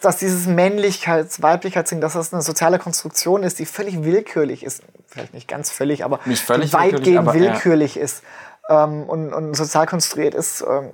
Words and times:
dass 0.00 0.18
dieses 0.18 0.46
Männlichkeits-, 0.46 1.42
Weiblichkeitsding, 1.42 2.00
dass 2.00 2.12
das 2.12 2.32
eine 2.32 2.42
soziale 2.42 2.78
Konstruktion 2.78 3.42
ist, 3.42 3.58
die 3.58 3.66
völlig 3.66 4.04
willkürlich 4.04 4.62
ist. 4.62 4.82
Vielleicht 5.06 5.34
nicht 5.34 5.48
ganz 5.48 5.70
völlig, 5.70 6.04
aber 6.04 6.20
Nicht 6.24 6.42
völlig 6.42 6.72
weitgehend 6.72 7.04
willkürlich, 7.04 7.18
aber, 7.18 7.34
ja. 7.34 7.52
willkürlich 7.52 7.96
ist 7.96 8.22
ähm, 8.68 9.04
und, 9.04 9.32
und 9.32 9.54
sozial 9.54 9.86
konstruiert 9.86 10.34
ist. 10.34 10.62
Ähm, 10.62 10.90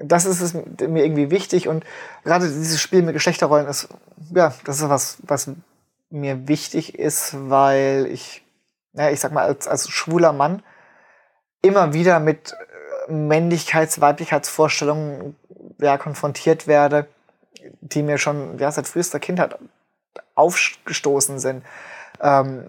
das 0.00 0.26
ist 0.26 0.40
es 0.40 0.54
mir 0.54 1.04
irgendwie 1.04 1.30
wichtig 1.30 1.66
und 1.66 1.84
gerade 2.24 2.46
dieses 2.46 2.80
Spiel 2.80 3.02
mit 3.02 3.14
Geschlechterrollen 3.14 3.66
ist, 3.66 3.88
ja, 4.32 4.54
das 4.64 4.80
ist 4.80 4.88
was, 4.88 5.18
was 5.22 5.50
mir 6.08 6.46
wichtig 6.46 6.96
ist, 6.98 7.34
weil 7.50 8.06
ich, 8.06 8.44
naja, 8.92 9.10
ich 9.10 9.20
sag 9.20 9.32
mal, 9.32 9.44
als, 9.44 9.66
als 9.66 9.88
schwuler 9.90 10.32
Mann 10.32 10.62
immer 11.62 11.92
wieder 11.92 12.20
mit 12.20 12.52
äh, 13.08 13.12
Männlichkeits-, 13.12 14.00
Weiblichkeitsvorstellungen 14.00 15.36
ja, 15.80 15.98
konfrontiert 15.98 16.68
werde, 16.68 17.08
die 17.80 18.02
mir 18.02 18.18
schon 18.18 18.58
ja, 18.58 18.70
seit 18.70 18.86
frühester 18.86 19.18
Kindheit 19.20 19.56
aufgestoßen 20.34 21.38
sind. 21.38 21.64
Ähm, 22.20 22.64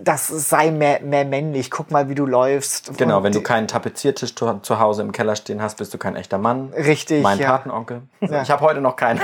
das 0.00 0.26
sei 0.28 0.70
mehr, 0.70 1.00
mehr 1.00 1.24
männlich. 1.26 1.70
Guck 1.70 1.90
mal, 1.90 2.08
wie 2.08 2.14
du 2.14 2.24
läufst. 2.26 2.96
Genau, 2.96 3.18
Und 3.18 3.24
wenn 3.24 3.32
du 3.32 3.42
keinen 3.42 3.68
Tapeziertisch 3.68 4.34
zu 4.34 4.58
zu 4.62 4.80
Hause 4.80 5.02
im 5.02 5.12
Keller 5.12 5.36
stehen 5.36 5.60
hast, 5.62 5.76
bist 5.76 5.92
du 5.94 5.98
kein 5.98 6.16
echter 6.16 6.38
Mann. 6.38 6.72
Richtig, 6.74 7.22
Mein 7.22 7.38
ja. 7.38 7.50
Patenonkel. 7.52 8.02
Ja. 8.20 8.42
Ich 8.42 8.50
habe 8.50 8.62
heute 8.62 8.80
noch 8.80 8.96
keinen. 8.96 9.20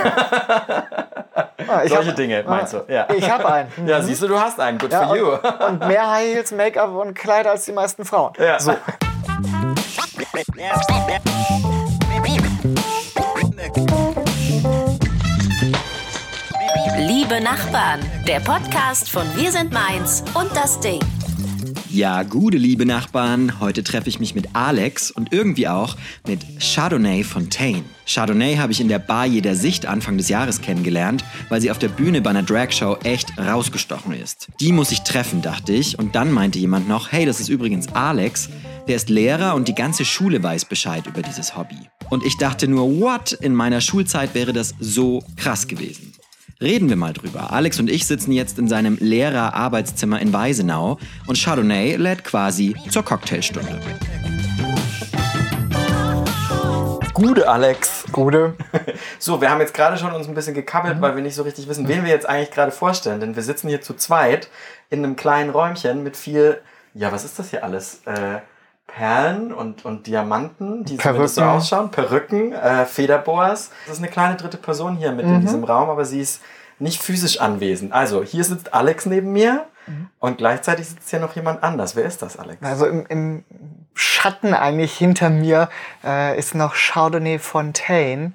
Ah, 1.67 1.81
Solche 1.87 2.09
hab- 2.09 2.15
Dinge, 2.15 2.43
meinst 2.47 2.73
du? 2.73 2.85
Ja. 2.87 3.07
Ich 3.13 3.29
habe 3.29 3.51
einen. 3.51 3.69
Ja, 3.87 4.01
siehst 4.01 4.21
du, 4.21 4.27
du 4.27 4.39
hast 4.39 4.59
einen. 4.59 4.77
Good 4.77 4.91
Ja, 4.91 5.07
for 5.07 5.17
you. 5.17 5.31
und, 5.33 5.43
und 5.81 5.87
mehr 5.87 6.09
High 6.09 6.35
Heels, 6.35 6.51
Make-up 6.51 6.93
und 6.93 7.13
Kleider 7.13 7.51
als 7.51 7.65
die 7.65 7.73
meisten 7.73 8.05
Frauen. 8.05 8.33
Ja. 8.37 8.59
So. 8.59 8.73
Liebe 17.29 17.43
Nachbarn, 17.43 17.99
der 18.25 18.39
Podcast 18.39 19.09
von 19.09 19.27
Wir 19.35 19.51
sind 19.51 19.73
Mainz 19.73 20.23
und 20.33 20.49
das 20.55 20.79
Ding. 20.79 21.01
Ja, 21.89 22.23
gute 22.23 22.55
liebe 22.55 22.85
Nachbarn, 22.85 23.59
heute 23.59 23.83
treffe 23.83 24.07
ich 24.07 24.21
mich 24.21 24.33
mit 24.33 24.55
Alex 24.55 25.11
und 25.11 25.33
irgendwie 25.33 25.67
auch 25.67 25.97
mit 26.25 26.39
Chardonnay 26.61 27.25
Fontaine. 27.25 27.83
Chardonnay 28.05 28.55
habe 28.55 28.71
ich 28.71 28.79
in 28.79 28.87
der 28.87 28.99
Bar 28.99 29.25
jeder 29.25 29.55
Sicht 29.55 29.85
Anfang 29.85 30.17
des 30.17 30.29
Jahres 30.29 30.61
kennengelernt, 30.61 31.25
weil 31.49 31.59
sie 31.59 31.69
auf 31.69 31.79
der 31.79 31.89
Bühne 31.89 32.21
bei 32.21 32.29
einer 32.29 32.43
Dragshow 32.43 32.95
echt 33.03 33.37
rausgestochen 33.37 34.13
ist. 34.13 34.47
Die 34.61 34.71
muss 34.71 34.93
ich 34.93 35.01
treffen, 35.01 35.41
dachte 35.41 35.73
ich, 35.73 35.99
und 35.99 36.15
dann 36.15 36.31
meinte 36.31 36.59
jemand 36.59 36.87
noch, 36.87 37.11
hey, 37.11 37.25
das 37.25 37.41
ist 37.41 37.49
übrigens 37.49 37.89
Alex, 37.93 38.47
der 38.87 38.95
ist 38.95 39.09
Lehrer 39.09 39.53
und 39.55 39.67
die 39.67 39.75
ganze 39.75 40.05
Schule 40.05 40.41
weiß 40.41 40.63
Bescheid 40.63 41.05
über 41.05 41.23
dieses 41.23 41.57
Hobby. 41.57 41.89
Und 42.09 42.23
ich 42.23 42.37
dachte 42.37 42.69
nur, 42.69 43.01
what? 43.01 43.33
In 43.33 43.53
meiner 43.53 43.81
Schulzeit 43.81 44.33
wäre 44.33 44.53
das 44.53 44.75
so 44.79 45.21
krass 45.35 45.67
gewesen. 45.67 46.13
Reden 46.59 46.89
wir 46.89 46.95
mal 46.95 47.13
drüber. 47.13 47.53
Alex 47.53 47.79
und 47.79 47.87
ich 47.87 48.07
sitzen 48.07 48.31
jetzt 48.31 48.57
in 48.57 48.67
seinem 48.67 48.97
Lehrer-Arbeitszimmer 48.99 50.19
in 50.19 50.33
Weisenau 50.33 50.97
und 51.27 51.37
Chardonnay 51.37 51.97
lädt 51.97 52.23
quasi 52.23 52.75
zur 52.89 53.05
Cocktailstunde. 53.05 53.79
Gute 57.13 57.47
Alex. 57.47 58.05
Gute. 58.11 58.55
So, 59.19 59.41
wir 59.41 59.51
haben 59.51 59.59
jetzt 59.61 59.73
gerade 59.73 59.97
schon 59.97 60.13
uns 60.13 60.27
ein 60.27 60.33
bisschen 60.33 60.53
gekabbelt, 60.53 61.01
weil 61.01 61.15
wir 61.15 61.21
nicht 61.21 61.35
so 61.35 61.43
richtig 61.43 61.67
wissen, 61.67 61.87
wen 61.87 62.03
wir 62.03 62.11
jetzt 62.11 62.27
eigentlich 62.27 62.51
gerade 62.51 62.71
vorstellen. 62.71 63.19
Denn 63.19 63.35
wir 63.35 63.43
sitzen 63.43 63.67
hier 63.67 63.81
zu 63.81 63.93
zweit 63.93 64.49
in 64.89 65.03
einem 65.03 65.15
kleinen 65.15 65.49
Räumchen 65.49 66.03
mit 66.03 66.17
viel, 66.17 66.59
ja, 66.93 67.11
was 67.11 67.23
ist 67.23 67.37
das 67.37 67.49
hier 67.49 67.63
alles? 67.63 68.01
Äh, 68.05 68.39
Perlen 68.87 69.53
und, 69.53 69.85
und 69.85 70.07
Diamanten, 70.07 70.83
die 70.85 70.97
zumindest 70.97 71.35
so 71.35 71.41
Perücken. 71.41 71.57
ausschauen. 71.57 71.91
Perücken, 71.91 72.53
äh, 72.53 72.85
Federboas. 72.85 73.71
Das 73.85 73.97
ist 73.97 74.03
eine 74.03 74.11
kleine 74.11 74.35
dritte 74.37 74.57
Person 74.57 74.95
hier 74.95 75.11
mit 75.11 75.25
in 75.25 75.41
diesem 75.41 75.63
Raum, 75.63 75.89
aber 75.89 76.05
sie 76.05 76.21
ist 76.21 76.41
nicht 76.79 77.01
physisch 77.01 77.39
anwesend. 77.39 77.91
Also, 77.91 78.23
hier 78.23 78.43
sitzt 78.43 78.73
Alex 78.73 79.05
neben 79.05 79.31
mir 79.33 79.65
und 80.19 80.37
gleichzeitig 80.37 80.87
sitzt 80.89 81.09
hier 81.09 81.19
noch 81.19 81.35
jemand 81.35 81.63
anders. 81.63 81.95
Wer 81.95 82.05
ist 82.05 82.21
das, 82.21 82.37
Alex? 82.37 82.61
Also 82.63 82.85
im, 82.85 83.05
im 83.07 83.43
Schatten 83.93 84.53
eigentlich 84.53 84.97
hinter 84.97 85.29
mir 85.29 85.69
äh, 86.03 86.37
ist 86.37 86.55
noch 86.55 86.75
Chardonnay 86.75 87.39
Fontaine 87.39 88.33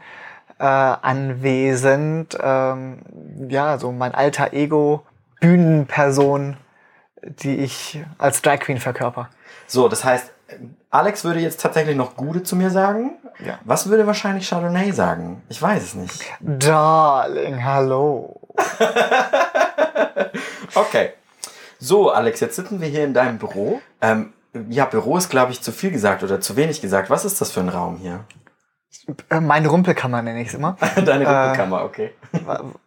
äh, 0.58 0.64
anwesend. 0.64 2.36
Ähm, 2.40 3.02
ja, 3.48 3.78
so 3.78 3.92
mein 3.92 4.14
alter 4.14 4.52
Ego, 4.52 5.04
Bühnenperson, 5.40 6.56
die 7.22 7.56
ich 7.58 8.02
als 8.18 8.42
Drag 8.42 8.60
Queen 8.60 8.78
verkörper. 8.78 9.28
So, 9.66 9.88
das 9.88 10.04
heißt, 10.04 10.31
Alex 10.90 11.24
würde 11.24 11.40
jetzt 11.40 11.60
tatsächlich 11.60 11.96
noch 11.96 12.16
Gude 12.16 12.42
zu 12.42 12.56
mir 12.56 12.70
sagen. 12.70 13.12
Ja. 13.44 13.58
Was 13.64 13.88
würde 13.88 14.06
wahrscheinlich 14.06 14.48
Chardonnay 14.48 14.92
sagen? 14.92 15.42
Ich 15.48 15.60
weiß 15.60 15.82
es 15.82 15.94
nicht. 15.94 16.24
Darling, 16.40 17.64
hallo. 17.64 18.40
Okay. 20.74 21.10
So, 21.78 22.10
Alex, 22.10 22.40
jetzt 22.40 22.56
sitzen 22.56 22.80
wir 22.80 22.88
hier 22.88 23.04
in 23.04 23.14
deinem 23.14 23.38
Büro. 23.38 23.80
Ähm, 24.00 24.32
ja, 24.68 24.84
Büro 24.84 25.16
ist, 25.16 25.30
glaube 25.30 25.52
ich, 25.52 25.60
zu 25.60 25.72
viel 25.72 25.90
gesagt 25.90 26.22
oder 26.22 26.40
zu 26.40 26.56
wenig 26.56 26.80
gesagt. 26.80 27.10
Was 27.10 27.24
ist 27.24 27.40
das 27.40 27.50
für 27.50 27.60
ein 27.60 27.68
Raum 27.68 27.96
hier? 27.96 28.24
Äh, 29.30 29.40
meine 29.40 29.68
Rumpelkammer 29.68 30.22
nenne 30.22 30.42
ich 30.42 30.48
es 30.48 30.54
immer, 30.54 30.76
Deine 30.96 31.26
Rumpelkammer, 31.26 31.84
okay. 31.84 32.12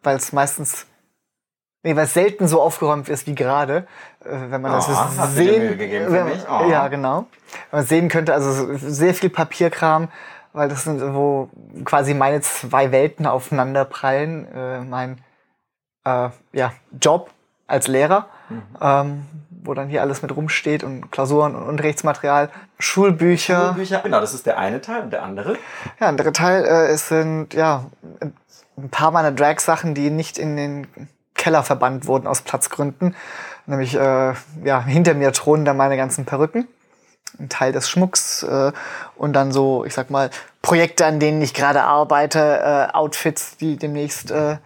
weil 0.04 0.16
es 0.18 0.32
meistens, 0.32 0.86
nee, 1.86 1.96
weil 1.96 2.04
es 2.06 2.14
selten 2.14 2.48
so 2.48 2.62
aufgeräumt 2.62 3.08
ist 3.08 3.28
wie 3.28 3.36
gerade. 3.36 3.88
Äh, 4.26 4.32
wenn 4.50 4.62
man 4.62 4.72
das 4.74 4.90
Oh, 4.90 4.94
dir 5.38 5.60
Mühe 5.60 5.78
sehen, 5.78 6.12
wenn? 6.12 6.28
Oh. 6.50 6.70
ja 6.70 6.88
genau, 6.90 7.28
wenn 7.72 7.80
man 7.80 7.86
sehen 7.86 8.10
könnte, 8.10 8.34
also 8.34 8.52
so 8.52 8.78
sehr 8.78 9.14
viel 9.14 9.30
Papierkram, 9.30 10.10
weil 10.52 10.68
das 10.68 10.84
sind 10.84 11.02
wo 11.14 11.50
quasi 11.86 12.14
meine 12.14 12.42
zwei 12.42 12.92
Welten 12.92 13.26
aufeinander 13.28 13.86
prallen. 13.86 14.48
Äh, 14.54 14.82
mein 14.82 15.20
äh, 16.06 16.30
ja, 16.54 16.74
Job 17.02 17.30
als 17.68 17.88
Lehrer, 17.88 18.28
Mhm. 18.48 18.62
ähm, 18.80 19.26
wo 19.64 19.74
dann 19.74 19.88
hier 19.90 20.02
alles 20.04 20.22
mit 20.22 20.36
rumsteht 20.36 20.84
und 20.84 21.12
Klausuren 21.12 21.56
und 21.56 21.64
Unterrichtsmaterial, 21.64 22.50
Schulbücher. 22.78 23.74
Bücher. 23.74 24.02
Genau, 24.02 24.20
das 24.22 24.36
ist 24.36 24.46
der 24.46 24.60
eine 24.60 24.82
Teil 24.82 25.02
und 25.02 25.12
der 25.12 25.24
andere. 25.24 25.58
Ja, 26.00 26.10
ein 26.10 26.16
dritter 26.18 26.34
Teil, 26.34 26.64
äh, 26.64 26.88
es 26.92 27.08
sind 27.08 27.56
ja 27.56 27.86
ein 28.78 28.90
paar 28.90 29.10
meiner 29.10 29.32
Drag-Sachen, 29.32 29.96
die 29.96 30.12
nicht 30.12 30.38
in 30.38 30.56
den 30.58 30.88
Keller 31.36 31.64
verbannt 31.64 32.08
wurden 32.08 32.28
aus 32.28 32.42
Platzgründen. 32.42 33.16
Nämlich 33.68 33.96
äh, 33.96 34.34
ja, 34.64 34.84
hinter 34.84 35.14
mir 35.14 35.32
thronen 35.32 35.66
dann 35.66 35.78
meine 35.78 35.98
ganzen 35.98 36.26
Perücken, 36.26 36.68
ein 37.40 37.50
Teil 37.50 37.72
des 37.72 37.90
Schmucks 37.90 38.44
äh, 38.44 38.72
und 39.16 39.34
dann 39.34 39.52
so, 39.52 39.86
ich 39.86 39.94
sag 39.94 40.10
mal, 40.10 40.30
Projekte, 40.62 41.06
an 41.06 41.20
denen 41.20 41.42
ich 41.42 41.54
gerade 41.54 41.84
arbeite, 41.84 42.90
äh, 42.92 42.96
Outfits, 42.96 43.58
die 43.58 43.78
demnächst 43.78 44.32
äh, 44.32 44.58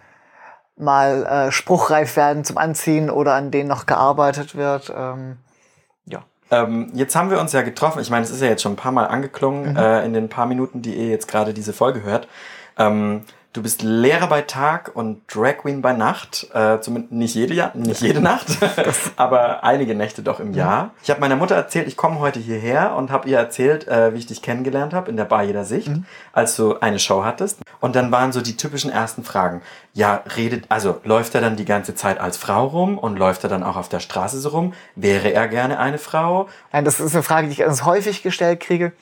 mal 0.76 1.26
äh, 1.26 1.52
spruchreif 1.52 2.16
werden 2.16 2.44
zum 2.44 2.58
Anziehen 2.58 3.10
oder 3.10 3.34
an 3.34 3.50
denen 3.50 3.68
noch 3.68 3.86
gearbeitet 3.86 4.54
wird. 4.54 4.92
Ähm, 4.94 5.36
ja. 6.06 6.22
Ähm, 6.50 6.90
jetzt 6.94 7.14
haben 7.14 7.30
wir 7.30 7.38
uns 7.38 7.52
ja 7.52 7.62
getroffen. 7.62 8.00
Ich 8.00 8.10
meine, 8.10 8.24
es 8.24 8.30
ist 8.30 8.40
ja 8.40 8.48
jetzt 8.48 8.62
schon 8.62 8.72
ein 8.72 8.76
paar 8.76 8.92
Mal 8.92 9.06
angeklungen 9.06 9.76
äh, 9.76 10.04
in 10.04 10.12
den 10.12 10.28
paar 10.28 10.46
Minuten, 10.46 10.82
die 10.82 10.94
ihr 10.94 11.08
jetzt 11.08 11.28
gerade 11.28 11.54
diese 11.54 11.72
Folge 11.72 12.02
hört. 12.02 12.28
Ähm, 12.78 13.24
du 13.52 13.62
bist 13.62 13.82
Lehrer 13.82 14.28
bei 14.28 14.42
Tag 14.42 14.92
und 14.94 15.22
Drag 15.32 15.58
Queen 15.58 15.82
bei 15.82 15.92
Nacht. 15.92 16.46
Äh, 16.54 16.80
zumindest 16.80 17.12
nicht 17.12 17.34
jede, 17.34 17.54
Ja- 17.54 17.72
nicht 17.74 18.00
jede 18.00 18.20
Nacht, 18.20 18.46
aber 19.16 19.64
einige 19.64 19.94
Nächte 19.94 20.22
doch 20.22 20.38
im 20.40 20.54
Jahr. 20.54 20.90
Ich 21.02 21.10
habe 21.10 21.20
meiner 21.20 21.36
Mutter 21.36 21.56
erzählt, 21.56 21.88
ich 21.88 21.96
komme 21.96 22.20
heute 22.20 22.38
hierher 22.38 22.94
und 22.94 23.10
habe 23.10 23.28
ihr 23.28 23.38
erzählt, 23.38 23.88
äh, 23.88 24.14
wie 24.14 24.18
ich 24.18 24.26
dich 24.26 24.42
kennengelernt 24.42 24.94
habe 24.94 25.10
in 25.10 25.16
der 25.16 25.24
Bar 25.24 25.42
jeder 25.42 25.64
Sicht, 25.64 25.90
als 26.32 26.56
du 26.56 26.78
eine 26.80 26.98
Show 26.98 27.24
hattest. 27.24 27.58
Und 27.80 27.96
dann 27.96 28.12
waren 28.12 28.30
so 28.32 28.40
die 28.40 28.56
typischen 28.56 28.90
ersten 28.90 29.24
Fragen. 29.24 29.62
Ja, 29.94 30.22
redet, 30.36 30.66
also 30.68 31.00
läuft 31.04 31.34
er 31.34 31.40
dann 31.40 31.56
die 31.56 31.64
ganze 31.64 31.94
Zeit 31.94 32.20
als 32.20 32.36
Frau 32.36 32.66
rum 32.66 32.98
und 32.98 33.18
läuft 33.18 33.42
er 33.44 33.50
dann 33.50 33.62
auch 33.62 33.76
auf 33.76 33.88
der 33.88 34.00
Straße 34.00 34.38
so 34.38 34.50
rum? 34.50 34.74
Wäre 34.94 35.32
er 35.32 35.48
gerne 35.48 35.78
eine 35.78 35.98
Frau? 35.98 36.48
Nein, 36.72 36.84
das 36.84 37.00
ist 37.00 37.14
eine 37.14 37.22
Frage, 37.22 37.46
die 37.48 37.52
ich 37.54 37.58
ganz 37.58 37.84
häufig 37.84 38.22
gestellt 38.22 38.60
kriege. 38.60 38.92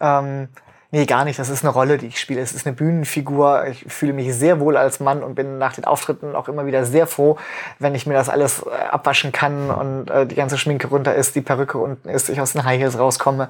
Ähm, 0.00 0.48
nee, 0.92 1.06
gar 1.06 1.24
nicht. 1.24 1.38
Das 1.38 1.48
ist 1.48 1.64
eine 1.64 1.72
Rolle, 1.72 1.98
die 1.98 2.06
ich 2.06 2.20
spiele. 2.20 2.40
Es 2.40 2.52
ist 2.52 2.66
eine 2.66 2.76
Bühnenfigur. 2.76 3.66
Ich 3.66 3.84
fühle 3.88 4.12
mich 4.12 4.32
sehr 4.34 4.60
wohl 4.60 4.76
als 4.76 5.00
Mann 5.00 5.24
und 5.24 5.34
bin 5.34 5.58
nach 5.58 5.74
den 5.74 5.84
Auftritten 5.84 6.36
auch 6.36 6.48
immer 6.48 6.66
wieder 6.66 6.84
sehr 6.84 7.08
froh, 7.08 7.36
wenn 7.80 7.96
ich 7.96 8.06
mir 8.06 8.14
das 8.14 8.28
alles 8.28 8.62
äh, 8.62 8.70
abwaschen 8.70 9.32
kann 9.32 9.70
und 9.70 10.10
äh, 10.10 10.26
die 10.26 10.36
ganze 10.36 10.58
Schminke 10.58 10.86
runter 10.86 11.14
ist, 11.14 11.34
die 11.34 11.40
Perücke 11.40 11.78
unten 11.78 12.08
ist, 12.08 12.28
ich 12.28 12.40
aus 12.40 12.52
den 12.52 12.64
High 12.64 12.78
Heels 12.78 12.98
rauskomme. 12.98 13.48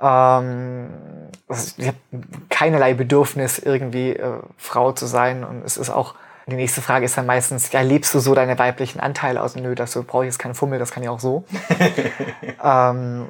Ähm, 0.00 0.88
ich 1.76 1.86
habe 1.86 1.98
keinerlei 2.48 2.94
Bedürfnis, 2.94 3.58
irgendwie 3.58 4.16
äh, 4.16 4.38
Frau 4.56 4.92
zu 4.92 5.06
sein. 5.06 5.44
Und 5.44 5.64
es 5.64 5.76
ist 5.76 5.90
auch, 5.90 6.14
die 6.46 6.56
nächste 6.56 6.80
Frage 6.80 7.04
ist 7.04 7.16
dann 7.16 7.26
meistens, 7.26 7.70
ja, 7.70 7.82
lebst 7.82 8.12
du 8.14 8.18
so 8.18 8.34
deine 8.34 8.58
weiblichen 8.58 8.98
Anteile 8.98 9.42
aus? 9.42 9.54
Nö, 9.54 9.74
das 9.74 9.94
brauche 10.06 10.24
ich 10.24 10.28
jetzt 10.28 10.38
keinen 10.38 10.54
Fummel, 10.54 10.78
das 10.78 10.90
kann 10.90 11.02
ich 11.02 11.08
auch 11.08 11.20
so. 11.20 11.44
ähm, 12.64 13.28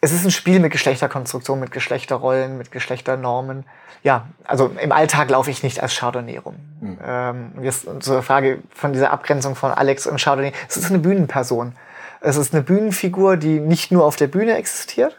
es 0.00 0.12
ist 0.12 0.24
ein 0.24 0.30
Spiel 0.30 0.60
mit 0.60 0.72
Geschlechterkonstruktion, 0.72 1.58
mit 1.58 1.72
Geschlechterrollen, 1.72 2.56
mit 2.56 2.70
Geschlechternormen. 2.70 3.64
Ja, 4.04 4.28
also 4.44 4.70
im 4.80 4.92
Alltag 4.92 5.28
laufe 5.30 5.50
ich 5.50 5.62
nicht 5.62 5.82
als 5.82 5.96
Chardonnay 5.96 6.38
rum. 6.38 6.56
Ähm, 7.04 7.52
und 7.56 7.64
jetzt 7.64 7.86
zur 8.00 8.22
Frage 8.22 8.62
von 8.72 8.92
dieser 8.92 9.10
Abgrenzung 9.10 9.56
von 9.56 9.72
Alex 9.72 10.06
und 10.06 10.20
Chardonnay. 10.20 10.52
Es 10.68 10.76
ist 10.76 10.90
eine 10.90 11.00
Bühnenperson. 11.00 11.74
Es 12.20 12.36
ist 12.36 12.54
eine 12.54 12.62
Bühnenfigur, 12.62 13.36
die 13.36 13.58
nicht 13.58 13.90
nur 13.90 14.04
auf 14.04 14.16
der 14.16 14.28
Bühne 14.28 14.56
existiert. 14.56 15.16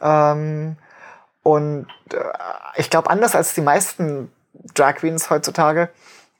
Ähm, 0.00 0.76
und 1.42 1.86
äh, 2.12 2.16
ich 2.76 2.90
glaube, 2.90 3.08
anders 3.08 3.34
als 3.34 3.54
die 3.54 3.60
meisten 3.62 4.30
Drag 4.74 4.96
Queens 4.96 5.30
heutzutage, 5.30 5.88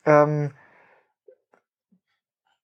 ähm, 0.04 0.50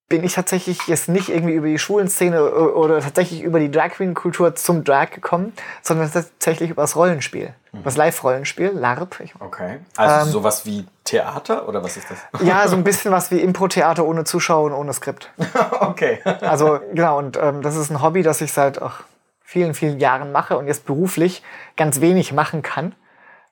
bin 0.08 0.24
ich 0.24 0.32
tatsächlich 0.32 0.86
jetzt 0.86 1.08
nicht 1.08 1.28
irgendwie 1.28 1.52
über 1.52 1.66
die 1.66 1.78
Schulenszene 1.78 2.50
oder 2.50 3.00
tatsächlich 3.00 3.42
über 3.42 3.60
die 3.60 3.70
Drag 3.70 3.90
Queen 3.90 4.14
Kultur 4.14 4.54
zum 4.54 4.82
Drag 4.82 5.10
gekommen, 5.10 5.52
sondern 5.82 6.10
tatsächlich 6.10 6.70
über 6.70 6.82
das 6.82 6.96
Rollenspiel. 6.96 7.52
Mhm. 7.72 7.82
Das 7.84 7.96
Live-Rollenspiel, 7.98 8.70
LARP. 8.70 9.20
Okay. 9.38 9.80
Also 9.96 10.26
ähm, 10.26 10.32
sowas 10.32 10.64
wie 10.64 10.86
Theater 11.04 11.68
oder 11.68 11.82
was 11.82 11.98
ist 11.98 12.06
das? 12.10 12.42
Ja, 12.42 12.66
so 12.68 12.76
ein 12.76 12.84
bisschen 12.84 13.12
was 13.12 13.30
wie 13.30 13.40
Impro-Theater 13.40 14.06
ohne 14.06 14.24
Zuschauer 14.24 14.64
und 14.64 14.72
ohne 14.72 14.94
Skript. 14.94 15.30
okay. 15.80 16.20
Also 16.40 16.80
genau, 16.90 17.18
und 17.18 17.36
ähm, 17.36 17.60
das 17.60 17.76
ist 17.76 17.90
ein 17.90 18.00
Hobby, 18.00 18.22
das 18.22 18.40
ich 18.40 18.52
seit 18.52 18.80
ach, 18.80 19.02
vielen, 19.42 19.74
vielen 19.74 20.00
Jahren 20.00 20.32
mache 20.32 20.56
und 20.56 20.68
jetzt 20.68 20.86
beruflich 20.86 21.42
ganz 21.76 22.00
wenig 22.00 22.32
machen 22.32 22.62
kann 22.62 22.94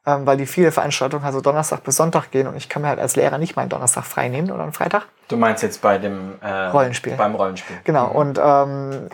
weil 0.07 0.37
die 0.37 0.47
viele 0.47 0.73
Veranstaltungen 0.73 1.25
also 1.25 1.41
Donnerstag 1.41 1.83
bis 1.83 1.97
Sonntag 1.97 2.31
gehen 2.31 2.47
und 2.47 2.57
ich 2.57 2.69
kann 2.69 2.83
mir 2.83 2.89
halt 2.89 3.01
als 3.01 3.17
Lehrer 3.17 3.39
nicht 3.39 3.57
meinen 3.57 3.69
Donnerstag 3.69 4.05
frei 4.05 4.29
nehmen 4.29 4.51
oder 4.51 4.63
einen 4.63 4.73
Freitag. 4.73 5.07
Du 5.29 5.37
meinst 5.37 5.63
jetzt 5.63 5.83
bei 5.83 5.99
dem 5.99 6.35
äh, 6.41 6.67
Rollenspiel? 6.69 7.15
Beim 7.15 7.35
Rollenspiel. 7.35 7.77
Genau. 7.85 8.11
Mhm. 8.11 8.17
Und 8.17 8.41
ähm, 8.43 9.09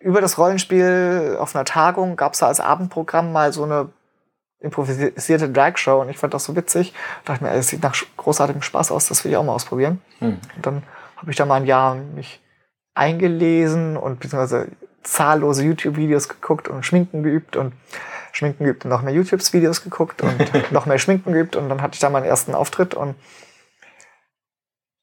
über 0.00 0.20
das 0.20 0.38
Rollenspiel 0.38 1.36
auf 1.40 1.54
einer 1.54 1.64
Tagung 1.64 2.16
gab 2.16 2.34
es 2.34 2.38
da 2.38 2.46
als 2.46 2.60
Abendprogramm 2.60 3.32
mal 3.32 3.52
so 3.52 3.64
eine 3.64 3.88
improvisierte 4.60 5.48
Drag-Show 5.50 6.00
und 6.00 6.08
ich 6.08 6.18
fand 6.18 6.34
das 6.34 6.44
so 6.44 6.56
witzig. 6.56 6.94
dachte 7.24 7.44
mir, 7.44 7.50
es 7.52 7.68
sieht 7.68 7.82
nach 7.82 7.94
großartigem 8.16 8.62
Spaß 8.62 8.90
aus, 8.90 9.06
das 9.06 9.24
will 9.24 9.32
ich 9.32 9.36
auch 9.36 9.44
mal 9.44 9.52
ausprobieren. 9.52 10.00
Mhm. 10.20 10.38
Und 10.56 10.66
dann 10.66 10.82
habe 11.16 11.30
ich 11.30 11.36
da 11.36 11.46
mal 11.46 11.56
ein 11.56 11.66
Jahr 11.66 11.94
mich 11.94 12.40
eingelesen 12.94 13.96
und 13.96 14.20
beziehungsweise 14.20 14.68
zahllose 15.02 15.64
YouTube-Videos 15.64 16.28
geguckt 16.28 16.68
und 16.68 16.84
Schminken 16.84 17.22
geübt 17.22 17.56
und 17.56 17.72
Schminken 18.38 18.64
geübt 18.64 18.84
und 18.84 18.90
noch 18.90 19.02
mehr 19.02 19.12
YouTube-Videos 19.12 19.82
geguckt 19.82 20.22
und 20.22 20.38
noch 20.72 20.86
mehr 20.86 20.98
Schminken 20.98 21.32
geübt 21.32 21.56
und 21.56 21.68
dann 21.68 21.82
hatte 21.82 21.94
ich 21.94 22.00
da 22.00 22.08
meinen 22.08 22.24
ersten 22.24 22.54
Auftritt 22.54 22.94
und 22.94 23.16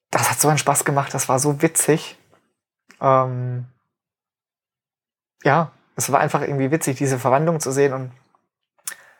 das 0.09 0.29
hat 0.31 0.39
so 0.39 0.47
einen 0.47 0.57
Spaß 0.57 0.85
gemacht, 0.85 1.13
das 1.13 1.27
war 1.27 1.37
so 1.39 1.61
witzig. 1.61 2.17
Ähm 3.01 3.65
ja, 5.43 5.71
es 5.97 6.11
war 6.11 6.21
einfach 6.21 6.41
irgendwie 6.41 6.71
witzig, 6.71 6.97
diese 6.97 7.19
Verwandlung 7.19 7.59
zu 7.59 7.71
sehen 7.71 7.93
und 7.93 8.11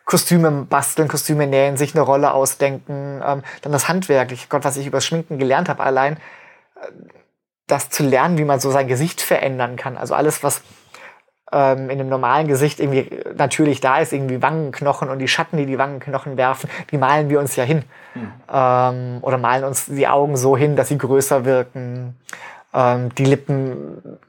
Kostüme 0.06 0.50
basteln, 0.52 1.10
Kostüme 1.10 1.46
nähen, 1.46 1.76
sich 1.76 1.94
eine 1.94 2.04
Rolle 2.04 2.32
ausdenken, 2.32 3.22
ähm, 3.26 3.44
dann 3.64 3.72
das 3.72 3.90
Handwerkliche, 3.90 4.48
Gott, 4.48 4.64
was 4.64 4.78
ich 4.78 4.88
über 4.88 5.02
Schminken 5.02 5.40
gelernt 5.40 5.68
habe, 5.68 5.84
allein 5.84 6.16
äh, 6.76 6.92
das 7.68 7.90
zu 7.90 8.04
lernen, 8.04 8.38
wie 8.38 8.46
man 8.46 8.62
so 8.62 8.72
sein 8.72 8.88
Gesicht 8.88 9.20
verändern 9.20 9.76
kann. 9.76 9.98
Also 9.98 10.14
alles, 10.14 10.44
was 10.44 10.62
ähm, 11.52 11.90
in 11.90 12.00
einem 12.00 12.10
normalen 12.10 12.48
Gesicht 12.48 12.80
irgendwie 12.80 13.10
natürlich 13.36 13.80
da 13.80 14.00
ist, 14.00 14.14
irgendwie 14.14 14.42
Wangenknochen 14.42 15.10
und 15.10 15.20
die 15.20 15.28
Schatten, 15.28 15.58
die 15.58 15.66
die 15.66 15.78
Wangenknochen 15.78 16.38
werfen, 16.38 16.70
die 16.92 16.98
malen 16.98 17.30
wir 17.30 17.40
uns 17.40 17.56
ja 17.56 17.64
hin. 17.64 17.84
Mhm. 18.16 18.32
Ähm, 18.52 19.18
oder 19.22 19.38
malen 19.38 19.64
uns 19.64 19.86
die 19.86 20.08
Augen 20.08 20.38
so 20.38 20.58
hin, 20.58 20.76
dass 20.76 20.88
sie 20.88 20.98
größer 20.98 21.46
wirken. 21.46 22.16
Ähm, 22.74 23.14
die 23.16 23.26
Lippen, 23.26 24.20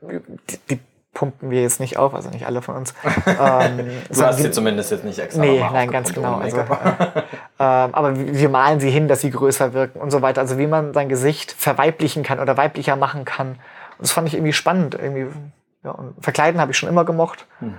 die, 0.51 0.59
die, 0.71 0.81
pumpen 1.15 1.51
wir 1.51 1.63
jetzt 1.63 1.81
nicht 1.81 1.97
auf, 1.97 2.15
also 2.15 2.29
nicht 2.29 2.45
alle 2.45 2.61
von 2.61 2.77
uns. 2.77 2.93
Ähm, 3.27 3.89
du 4.11 4.23
hast 4.23 4.37
sie 4.39 4.51
zumindest 4.51 4.91
jetzt 4.91 5.05
nicht 5.05 5.19
extra 5.19 5.41
Nee, 5.41 5.61
nein, 5.61 5.91
ganz 5.91 6.13
genau. 6.13 6.37
Also, 6.37 6.59
äh, 6.59 6.63
ähm, 6.65 7.25
aber 7.59 8.15
wir 8.17 8.49
malen 8.51 8.81
sie 8.81 8.91
hin, 8.91 9.09
dass 9.09 9.23
sie 9.23 9.31
größer 9.31 9.73
wirken 9.73 9.99
und 9.99 10.11
so 10.11 10.21
weiter. 10.21 10.43
Also 10.43 10.59
wie 10.59 10.67
man 10.67 10.93
sein 10.93 11.09
Gesicht 11.09 11.53
verweiblichen 11.53 12.23
kann 12.23 12.39
oder 12.39 12.57
weiblicher 12.59 12.97
machen 12.97 13.25
kann. 13.25 13.49
Und 13.53 14.03
das 14.03 14.13
fand 14.13 14.29
ich 14.29 14.35
irgendwie 14.35 14.53
spannend. 14.53 14.95
Irgendwie 14.95 15.27
ja, 15.87 15.93
und 15.93 16.15
verkleiden 16.21 16.61
habe 16.61 16.73
ich 16.73 16.79
schon 16.79 16.89
immer 16.89 17.05
gemocht. 17.05 17.47
Mhm. 17.61 17.75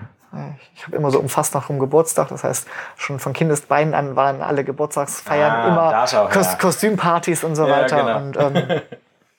Ich 0.75 0.85
habe 0.85 0.95
immer 0.97 1.09
so 1.09 1.19
um 1.19 1.29
Fastnacht 1.29 1.67
Geburtstag, 1.67 2.29
das 2.29 2.43
heißt, 2.43 2.67
schon 2.97 3.17
von 3.19 3.33
Kindesbeinen 3.33 3.93
an 3.93 4.15
waren 4.15 4.41
alle 4.41 4.63
Geburtstagsfeiern 4.63 5.51
ah, 5.51 5.67
immer 5.67 6.27
Kos 6.29 6.47
ja. 6.47 6.55
Kostümpartys 6.55 7.43
und 7.43 7.55
so 7.55 7.65
ja, 7.65 7.77
weiter. 7.77 7.97
Genau. 7.97 8.17
Und 8.17 8.55
ähm, 8.55 8.81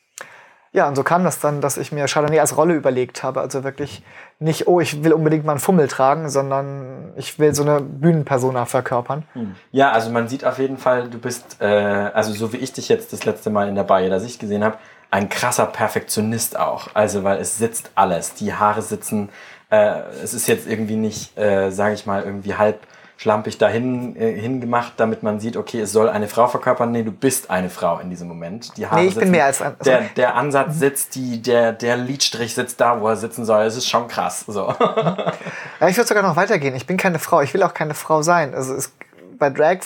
ja, 0.73 0.89
und 0.89 0.97
so 0.97 1.05
kam 1.05 1.25
das 1.25 1.41
dann, 1.41 1.61
dass 1.61 1.77
ich 1.77 1.93
mir 1.93 2.07
Chardonnay 2.07 2.41
als 2.41 2.57
Rolle 2.57 2.75
überlegt 2.75 3.23
habe. 3.23 3.41
Also 3.41 3.65
wirklich 3.65 4.03
nicht, 4.39 4.67
oh, 4.67 4.81
ich 4.81 5.05
will 5.05 5.13
unbedingt 5.13 5.45
mal 5.45 5.53
einen 5.53 5.61
Fummel 5.61 5.89
tragen, 5.89 6.31
sondern 6.31 7.13
ich 7.17 7.39
will 7.39 7.55
so 7.55 7.63
eine 7.63 7.81
Bühnenpersona 7.81 8.65
verkörpern. 8.65 9.25
Hm. 9.35 9.55
Ja, 9.71 9.93
also 9.93 10.11
man 10.11 10.27
sieht 10.29 10.45
auf 10.45 10.59
jeden 10.59 10.79
Fall, 10.79 11.09
du 11.09 11.19
bist, 11.19 11.59
äh, 11.61 11.67
also 11.67 12.33
so 12.33 12.53
wie 12.53 12.59
ich 12.59 12.73
dich 12.73 12.89
jetzt 12.89 13.13
das 13.13 13.25
letzte 13.25 13.51
Mal 13.51 13.69
in 13.69 13.75
der 13.75 13.85
Bar 13.85 14.01
jeder 14.01 14.21
Sicht 14.21 14.41
gesehen 14.41 14.65
habe, 14.65 14.79
ein 15.11 15.29
krasser 15.29 15.67
Perfektionist 15.67 16.59
auch. 16.59 16.89
Also, 16.95 17.25
weil 17.25 17.39
es 17.39 17.59
sitzt 17.59 17.91
alles. 17.95 18.35
Die 18.35 18.55
Haare 18.55 18.83
sitzen. 18.83 19.31
Äh, 19.71 20.01
es 20.23 20.35
ist 20.35 20.49
jetzt 20.49 20.67
irgendwie 20.67 20.97
nicht, 20.97 21.37
äh, 21.39 21.71
sage 21.71 21.95
ich 21.95 22.07
mal, 22.07 22.23
irgendwie 22.23 22.55
halb 22.55 22.81
schlampig 23.19 23.59
dahin 23.59 24.15
äh, 24.17 24.33
hingemacht, 24.33 24.93
damit 24.97 25.25
man 25.25 25.41
sieht, 25.41 25.57
okay, 25.57 25.81
es 25.81 25.93
soll 25.93 26.09
eine 26.09 26.29
Frau 26.29 26.47
verkörpern. 26.47 26.93
Nee, 26.93 27.03
du 27.03 27.11
bist 27.11 27.51
eine 27.51 27.69
Frau 27.69 27.99
in 27.99 28.11
diesem 28.11 28.29
Moment. 28.29 28.77
Die 28.77 28.87
Haare 28.87 29.01
nee, 29.01 29.09
ich 29.09 29.15
sitzen, 29.15 29.25
bin 29.25 29.31
mehr 29.33 29.45
als 29.47 29.61
ein, 29.61 29.75
also 29.77 29.91
der, 29.91 30.03
der 30.17 30.37
Ansatz 30.37 30.79
sitzt, 30.79 31.17
die, 31.17 31.43
der, 31.43 31.73
der 31.73 31.97
Lidstrich 31.97 32.55
sitzt 32.55 32.81
da, 32.81 33.01
wo 33.01 33.09
er 33.09 33.17
sitzen 33.17 33.45
soll. 33.45 33.65
Es 33.65 33.77
ist 33.77 33.89
schon 33.89 34.07
krass. 34.07 34.45
So. 34.47 34.73
ja, 34.79 35.89
ich 35.89 35.97
würde 35.97 36.07
sogar 36.07 36.23
noch 36.23 36.37
weitergehen. 36.37 36.77
Ich 36.77 36.87
bin 36.87 36.97
keine 36.97 37.19
Frau. 37.19 37.43
Ich 37.43 37.53
will 37.53 37.65
auch 37.65 37.75
keine 37.75 37.95
Frau 37.95 38.23
sein. 38.23 38.55
Also 38.55 38.75
es, 38.75 38.93
bei 39.37 39.51
Drag, 39.51 39.79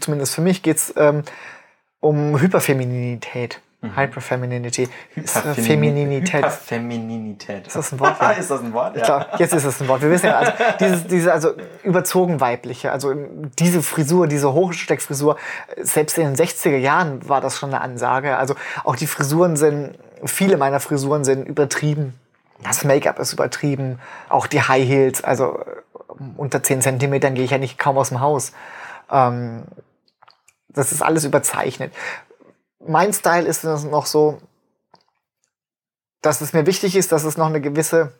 zumindest 0.00 0.34
für 0.34 0.40
mich, 0.40 0.62
geht's 0.62 0.92
ähm, 0.96 1.22
um 2.00 2.40
Hyperfemininität. 2.40 3.60
Mhm. 3.82 3.96
Hyperfemininity. 3.96 4.88
Femininität. 5.24 6.44
Hyperfemininität. 6.44 7.66
Ist 7.66 7.76
das 7.76 7.92
ein 7.92 8.00
Wort? 8.00 8.16
Ja. 8.20 8.30
ist 8.32 8.50
das 8.50 8.60
ein 8.60 8.72
Wort? 8.74 8.96
Ja. 8.96 9.04
Glaub, 9.04 9.40
jetzt 9.40 9.54
ist 9.54 9.64
es 9.64 9.80
ein 9.80 9.88
Wort. 9.88 10.02
Wir 10.02 10.10
wissen 10.10 10.26
ja, 10.26 10.38
also 10.38 10.52
dieses, 10.80 11.06
diese, 11.06 11.32
also 11.32 11.52
überzogen 11.82 12.40
weibliche, 12.40 12.92
also 12.92 13.14
diese 13.58 13.82
Frisur, 13.82 14.26
diese 14.26 14.52
Hochsteckfrisur, 14.52 15.36
selbst 15.78 16.18
in 16.18 16.34
den 16.34 16.36
60er 16.36 16.76
Jahren 16.76 17.26
war 17.26 17.40
das 17.40 17.58
schon 17.58 17.70
eine 17.70 17.80
Ansage. 17.80 18.36
Also 18.36 18.54
auch 18.84 18.96
die 18.96 19.06
Frisuren 19.06 19.56
sind, 19.56 19.96
viele 20.26 20.58
meiner 20.58 20.80
Frisuren 20.80 21.24
sind 21.24 21.48
übertrieben. 21.48 22.14
Das 22.62 22.84
Make-up 22.84 23.18
ist 23.18 23.32
übertrieben. 23.32 23.98
Auch 24.28 24.46
die 24.46 24.60
High 24.60 24.86
Heels, 24.86 25.24
also 25.24 25.58
unter 26.36 26.62
10 26.62 26.82
Zentimetern 26.82 27.34
gehe 27.34 27.44
ich 27.44 27.52
ja 27.52 27.58
nicht 27.58 27.78
kaum 27.78 27.96
aus 27.96 28.10
dem 28.10 28.20
Haus. 28.20 28.52
Ähm, 29.10 29.62
das 30.68 30.92
ist 30.92 31.02
alles 31.02 31.24
überzeichnet 31.24 31.92
mein 32.86 33.12
Style 33.12 33.46
ist 33.46 33.64
es 33.64 33.84
noch 33.84 34.06
so, 34.06 34.40
dass 36.22 36.40
es 36.40 36.52
mir 36.52 36.66
wichtig 36.66 36.96
ist, 36.96 37.12
dass 37.12 37.24
es 37.24 37.36
noch 37.36 37.46
eine 37.46 37.60
gewisse 37.60 38.12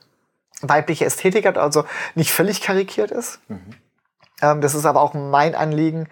weibliche 0.62 1.05
Ästhetik 1.05 1.47
hat, 1.47 1.59
also 1.59 1.85
nicht 2.15 2.33
völlig 2.33 2.61
karikiert 2.61 3.11
ist. 3.11 3.41
Mhm. 3.49 3.75
Ähm, 4.43 4.61
das 4.61 4.75
ist 4.75 4.87
aber 4.87 5.01
auch 5.01 5.15
mein 5.15 5.55
Anliegen 5.55 6.09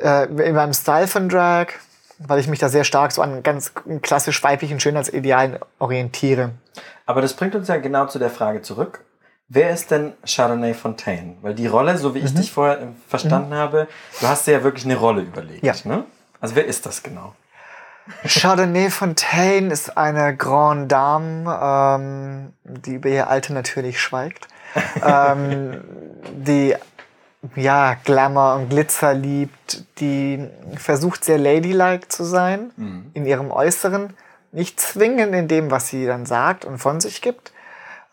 äh, 0.00 0.26
in 0.26 0.54
meinem 0.54 0.72
Style 0.72 1.06
von 1.06 1.28
Drag, 1.28 1.68
weil 2.18 2.38
ich 2.38 2.48
mich 2.48 2.58
da 2.58 2.68
sehr 2.68 2.84
stark 2.84 3.12
so 3.12 3.22
an 3.22 3.42
ganz 3.42 3.72
klassisch 4.02 4.42
weiblichen 4.42 4.80
Schönheitsidealen 4.80 5.58
orientiere. 5.78 6.52
Aber 7.04 7.20
das 7.20 7.34
bringt 7.34 7.54
uns 7.54 7.68
ja 7.68 7.76
genau 7.76 8.06
zu 8.06 8.18
der 8.18 8.30
Frage 8.30 8.62
zurück. 8.62 9.04
Wer 9.48 9.70
ist 9.70 9.92
denn 9.92 10.12
Chardonnay 10.24 10.74
Fontaine? 10.74 11.36
Weil 11.40 11.54
die 11.54 11.68
Rolle, 11.68 11.98
so 11.98 12.14
wie 12.14 12.18
ich 12.18 12.32
mhm. 12.32 12.38
dich 12.38 12.52
vorher 12.52 12.80
äh, 12.80 12.86
verstanden 13.08 13.50
mhm. 13.50 13.54
habe, 13.54 13.88
du 14.20 14.26
hast 14.26 14.46
dir 14.46 14.52
ja 14.52 14.64
wirklich 14.64 14.84
eine 14.84 14.96
Rolle 14.96 15.22
überlegt. 15.22 15.62
Ja. 15.62 15.74
Ne? 15.84 16.04
Also 16.40 16.56
wer 16.56 16.66
ist 16.66 16.84
das 16.84 17.02
genau? 17.02 17.34
Chardonnay 18.24 18.90
Fontaine 18.90 19.72
ist 19.72 19.96
eine 19.96 20.36
Grande 20.36 20.86
Dame, 20.86 21.58
ähm, 21.62 22.52
die 22.64 22.94
über 22.94 23.08
ihr 23.08 23.28
Alter 23.28 23.52
natürlich 23.52 24.00
schweigt, 24.00 24.48
ähm, 25.04 25.82
die 26.32 26.74
ja 27.54 27.96
Glamour 28.04 28.54
und 28.56 28.70
Glitzer 28.70 29.14
liebt, 29.14 29.84
die 29.98 30.48
versucht 30.76 31.24
sehr 31.24 31.38
ladylike 31.38 32.08
zu 32.08 32.24
sein 32.24 32.70
mhm. 32.76 33.10
in 33.14 33.26
ihrem 33.26 33.50
Äußeren, 33.50 34.14
nicht 34.52 34.80
zwingend 34.80 35.34
in 35.34 35.48
dem, 35.48 35.70
was 35.70 35.88
sie 35.88 36.06
dann 36.06 36.26
sagt 36.26 36.64
und 36.64 36.78
von 36.78 37.00
sich 37.00 37.22
gibt, 37.22 37.52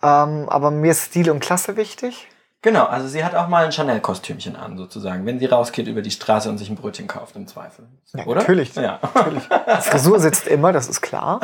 ähm, 0.02 0.48
aber 0.50 0.72
mir 0.72 0.92
ist 0.92 1.06
Stil 1.06 1.30
und 1.30 1.40
Klasse 1.40 1.78
wichtig. 1.78 2.28
Genau, 2.64 2.86
also 2.86 3.10
sie 3.10 3.26
hat 3.26 3.36
auch 3.36 3.50
mal 3.50 3.66
ein 3.66 3.74
Chanel-Kostümchen 3.74 4.56
an, 4.56 4.78
sozusagen, 4.78 5.26
wenn 5.26 5.38
sie 5.38 5.48
rausgeht 5.48 5.86
über 5.86 6.02
die 6.02 6.12
Straße 6.12 6.50
und 6.50 6.58
sich 6.58 6.70
ein 6.70 6.78
Brötchen 6.78 7.08
kauft, 7.08 7.36
im 7.36 7.46
Zweifel. 7.46 7.86
Ja, 8.14 8.26
Oder? 8.26 8.40
Natürlich. 8.40 8.74
Ja. 8.76 9.00
natürlich. 9.14 9.44
Die 9.50 9.82
Frisur 9.82 10.18
sitzt 10.22 10.48
immer, 10.48 10.72
das 10.72 10.88
ist 10.88 11.02
klar. 11.02 11.42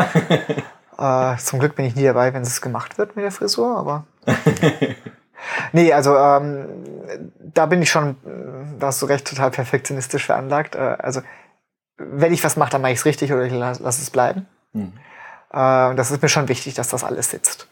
äh, 0.98 1.38
zum 1.38 1.60
Glück 1.60 1.76
bin 1.76 1.84
ich 1.84 1.96
nie 1.96 2.06
dabei, 2.06 2.34
wenn 2.34 2.42
es 2.42 2.62
gemacht 2.62 2.98
wird 2.98 3.18
mit 3.18 3.26
der 3.26 3.34
Frisur, 3.34 3.78
aber. 3.78 4.06
nee, 5.74 5.92
also 5.92 6.16
ähm, 6.16 6.70
da 7.38 7.66
bin 7.66 7.82
ich 7.82 7.92
schon, 7.92 8.16
da 8.80 8.88
hast 8.88 9.02
du 9.02 9.06
recht, 9.08 9.28
total 9.28 9.52
perfektionistisch 9.52 10.26
veranlagt. 10.26 10.76
Äh, 10.76 10.96
also, 11.00 11.20
wenn 11.98 12.32
ich 12.32 12.46
was 12.46 12.56
mache, 12.56 12.72
dann 12.72 12.82
mache 12.82 12.94
ich 12.94 13.00
es 13.00 13.06
richtig 13.06 13.34
oder 13.34 13.44
ich 13.44 13.52
lasse 13.52 13.84
lass 13.84 14.02
es 14.02 14.10
bleiben. 14.10 14.48
Mhm. 14.72 14.94
Äh, 15.52 15.96
das 15.96 16.12
ist 16.12 16.22
mir 16.22 16.30
schon 16.30 16.48
wichtig, 16.48 16.76
dass 16.76 16.88
das 16.88 17.04
alles 17.04 17.30
sitzt. 17.30 17.68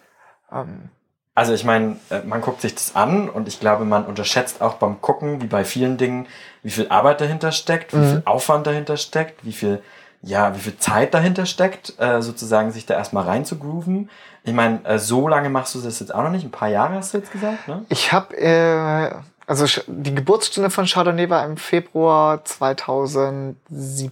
Ähm, 0.51 0.89
also 1.37 1.53
ich 1.53 1.63
meine, 1.63 1.97
äh, 2.09 2.21
man 2.25 2.41
guckt 2.41 2.61
sich 2.61 2.73
das 2.73 2.95
an 2.95 3.29
und 3.29 3.47
ich 3.47 3.59
glaube, 3.59 3.85
man 3.85 4.05
unterschätzt 4.05 4.59
auch 4.59 4.73
beim 4.73 5.01
Gucken, 5.01 5.39
wie 5.39 5.45
bei 5.45 5.65
vielen 5.65 5.97
Dingen, 5.97 6.25
wie 6.63 6.71
viel 6.71 6.89
Arbeit 6.89 7.21
dahinter 7.21 7.51
steckt, 7.51 7.93
wie 7.93 7.97
mhm. 7.97 8.09
viel 8.09 8.21
Aufwand 8.25 8.65
dahinter 8.65 8.97
steckt, 8.97 9.45
wie 9.45 9.51
viel, 9.51 9.83
ja, 10.23 10.55
wie 10.55 10.59
viel 10.59 10.79
Zeit 10.79 11.13
dahinter 11.13 11.45
steckt, 11.45 11.93
äh, 11.99 12.23
sozusagen 12.23 12.71
sich 12.71 12.87
da 12.87 12.95
erstmal 12.95 13.25
rein 13.25 13.45
zu 13.45 13.59
grooven. 13.59 14.09
Ich 14.45 14.53
meine, 14.53 14.83
äh, 14.83 14.97
so 14.97 15.27
lange 15.27 15.49
machst 15.51 15.75
du 15.75 15.81
das 15.81 15.99
jetzt 15.99 16.11
auch 16.11 16.23
noch 16.23 16.31
nicht, 16.31 16.43
ein 16.43 16.49
paar 16.49 16.69
Jahre 16.69 16.95
hast 16.95 17.13
du 17.13 17.19
jetzt 17.19 17.31
gesagt, 17.31 17.67
ne? 17.67 17.85
Ich 17.89 18.11
habe 18.11 18.35
äh, 18.35 19.11
Also 19.45 19.67
die 19.85 20.15
Geburtsstunde 20.15 20.71
von 20.71 20.87
Chardonnay 20.87 21.29
war 21.29 21.45
im 21.45 21.57
Februar 21.57 22.43
2017. 22.45 24.11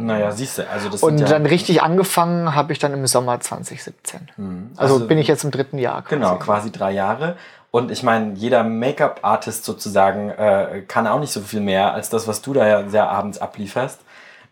Naja, 0.00 0.32
siehst 0.32 0.58
du, 0.58 0.68
also 0.68 0.88
das 0.88 1.02
Und 1.02 1.18
ja, 1.18 1.26
dann 1.26 1.46
richtig 1.46 1.82
angefangen 1.82 2.54
habe 2.54 2.72
ich 2.72 2.80
dann 2.80 2.92
im 2.92 3.06
Sommer 3.06 3.38
2017. 3.38 4.28
Mhm. 4.36 4.70
Also, 4.76 5.06
bin 5.06 5.18
ich 5.18 5.28
jetzt 5.28 5.44
im 5.44 5.52
dritten 5.52 5.78
Jahr. 5.78 6.02
Quasi. 6.02 6.14
Genau, 6.16 6.36
quasi 6.36 6.72
drei 6.72 6.90
Jahre. 6.90 7.36
Und 7.70 7.90
ich 7.90 8.02
meine, 8.02 8.34
jeder 8.34 8.64
Make-up-Artist 8.64 9.64
sozusagen 9.64 10.30
äh, 10.30 10.82
kann 10.86 11.06
auch 11.06 11.20
nicht 11.20 11.32
so 11.32 11.40
viel 11.40 11.60
mehr 11.60 11.94
als 11.94 12.10
das, 12.10 12.28
was 12.28 12.42
du 12.42 12.52
da 12.52 12.66
ja 12.66 12.88
sehr 12.88 13.08
abends 13.08 13.38
ablieferst. 13.38 14.00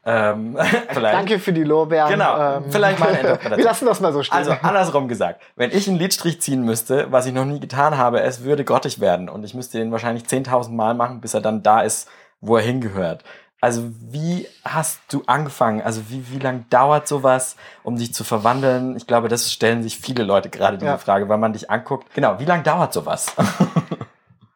Ähm, 0.07 0.57
vielleicht. 0.89 1.15
Danke 1.15 1.39
für 1.39 1.53
die 1.53 1.65
Lorbeeren. 1.65 2.11
Genau, 2.11 2.63
vielleicht 2.71 2.99
meine 2.99 3.19
Interpretation. 3.19 3.59
Wir 3.59 3.65
lassen 3.65 3.87
das 3.87 4.01
mal 4.01 4.13
so 4.13 4.23
stehen. 4.23 4.39
Also 4.39 4.53
andersrum 4.63 5.09
gesagt, 5.09 5.43
wenn 5.57 5.71
ich 5.71 5.87
einen 5.89 5.99
Lidstrich 5.99 6.41
ziehen 6.41 6.63
müsste, 6.63 7.13
was 7.13 7.27
ich 7.27 7.35
noch 7.35 7.45
nie 7.45 7.61
getan 7.61 7.99
habe, 7.99 8.23
es 8.23 8.43
würde 8.43 8.65
grottig 8.65 9.01
werden 9.01 9.29
und 9.29 9.45
ich 9.45 9.53
müsste 9.53 9.79
den 9.79 9.93
wahrscheinlich 9.93 10.25
10.000 10.25 10.71
Mal 10.71 10.95
machen, 10.95 11.21
bis 11.21 11.35
er 11.35 11.43
dann 11.43 11.63
da 11.63 11.83
ist, 11.83 12.09
wo 12.41 12.57
er 12.57 12.63
hingehört. 12.63 13.23
Also 13.61 13.91
wie 14.11 14.49
hast 14.65 15.01
du 15.11 15.23
angefangen? 15.27 15.83
Also 15.83 16.03
wie, 16.09 16.31
wie 16.31 16.39
lang 16.39 16.65
dauert 16.71 17.07
sowas, 17.07 17.57
um 17.83 17.97
dich 17.97 18.15
zu 18.15 18.25
verwandeln? 18.25 18.97
Ich 18.97 19.07
glaube, 19.07 19.29
das 19.29 19.53
stellen 19.53 19.83
sich 19.83 19.99
viele 19.99 20.25
Leute 20.25 20.49
gerade 20.49 20.79
diese 20.79 20.91
Ja. 20.93 20.99
Frage, 20.99 21.29
weil 21.29 21.37
man 21.39 21.53
dich 21.53 21.71
anguckt. 21.71 22.07
Genau, 22.15 22.39
wie 22.39 22.47
lang 22.47 22.63
dauert 22.63 22.93
sowas? 22.93 23.35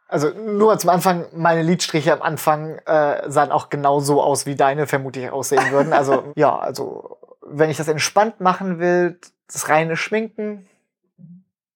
Also 0.07 0.29
nur 0.29 0.79
zum 0.79 0.91
Anfang, 0.91 1.25
meine 1.35 1.63
Lidstriche 1.63 2.13
am 2.13 2.23
Anfang 2.23 2.79
äh, 2.87 3.29
sahen 3.29 3.51
auch 3.51 3.69
genau 3.69 3.99
so 3.99 4.23
aus, 4.23 4.47
wie 4.47 4.55
deine 4.55 4.87
vermutlich 4.87 5.29
aussehen 5.33 5.73
würden. 5.73 5.93
Also 5.93 6.23
ja, 6.37 6.57
also 6.57 7.19
wenn 7.45 7.69
ich 7.69 7.79
das 7.79 7.89
entspannt 7.89 8.41
machen 8.41 8.79
will, 8.79 9.19
das 9.53 9.69
reine 9.69 9.97
Schminken, 9.97 10.69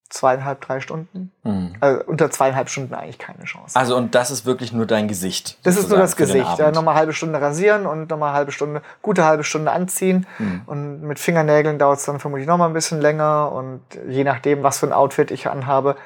zweieinhalb, 0.09 0.61
drei 0.61 0.81
Stunden. 0.81 1.33
Hm. 1.45 1.75
Also 1.81 2.05
unter 2.05 2.31
zweieinhalb 2.31 2.69
Stunden 2.69 2.95
eigentlich 2.95 3.19
keine 3.19 3.45
Chance. 3.45 3.77
Also 3.77 3.97
und 3.97 4.15
das 4.15 4.31
ist 4.31 4.47
wirklich 4.47 4.73
nur 4.73 4.87
dein 4.87 5.09
Gesicht. 5.09 5.59
das 5.63 5.77
ist 5.77 5.89
nur 5.89 5.99
das 5.99 6.17
Gesicht. 6.17 6.59
Ja, 6.59 6.71
nochmal 6.71 6.95
halbe 6.95 7.13
Stunde 7.13 7.41
rasieren 7.41 7.87
und 7.87 8.11
nochmal 8.11 8.33
halbe 8.33 8.53
Stunde, 8.53 8.83
gute 9.03 9.25
halbe 9.25 9.45
Stunde 9.45 9.71
anziehen. 9.71 10.27
Hm. 10.39 10.63
Und 10.67 11.03
mit 11.03 11.19
Fingernägeln 11.19 11.79
dauert 11.79 11.99
es 11.99 12.05
dann 12.05 12.21
vermutlich 12.21 12.47
nochmal 12.49 12.69
ein 12.69 12.75
bisschen 12.75 13.01
länger. 13.01 13.53
Und 13.53 13.83
je 14.09 14.25
nachdem, 14.25 14.63
was 14.63 14.79
für 14.79 14.87
ein 14.87 14.93
Outfit 14.93 15.31
ich 15.31 15.49
anhabe, 15.49 15.97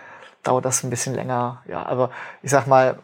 dauert 0.43 0.65
das 0.65 0.83
ein 0.83 0.91
bisschen 0.91 1.15
länger. 1.15 1.63
Ja, 1.67 1.87
aber 1.87 2.11
ich 2.43 2.51
sag 2.51 2.67
mal, 2.67 2.99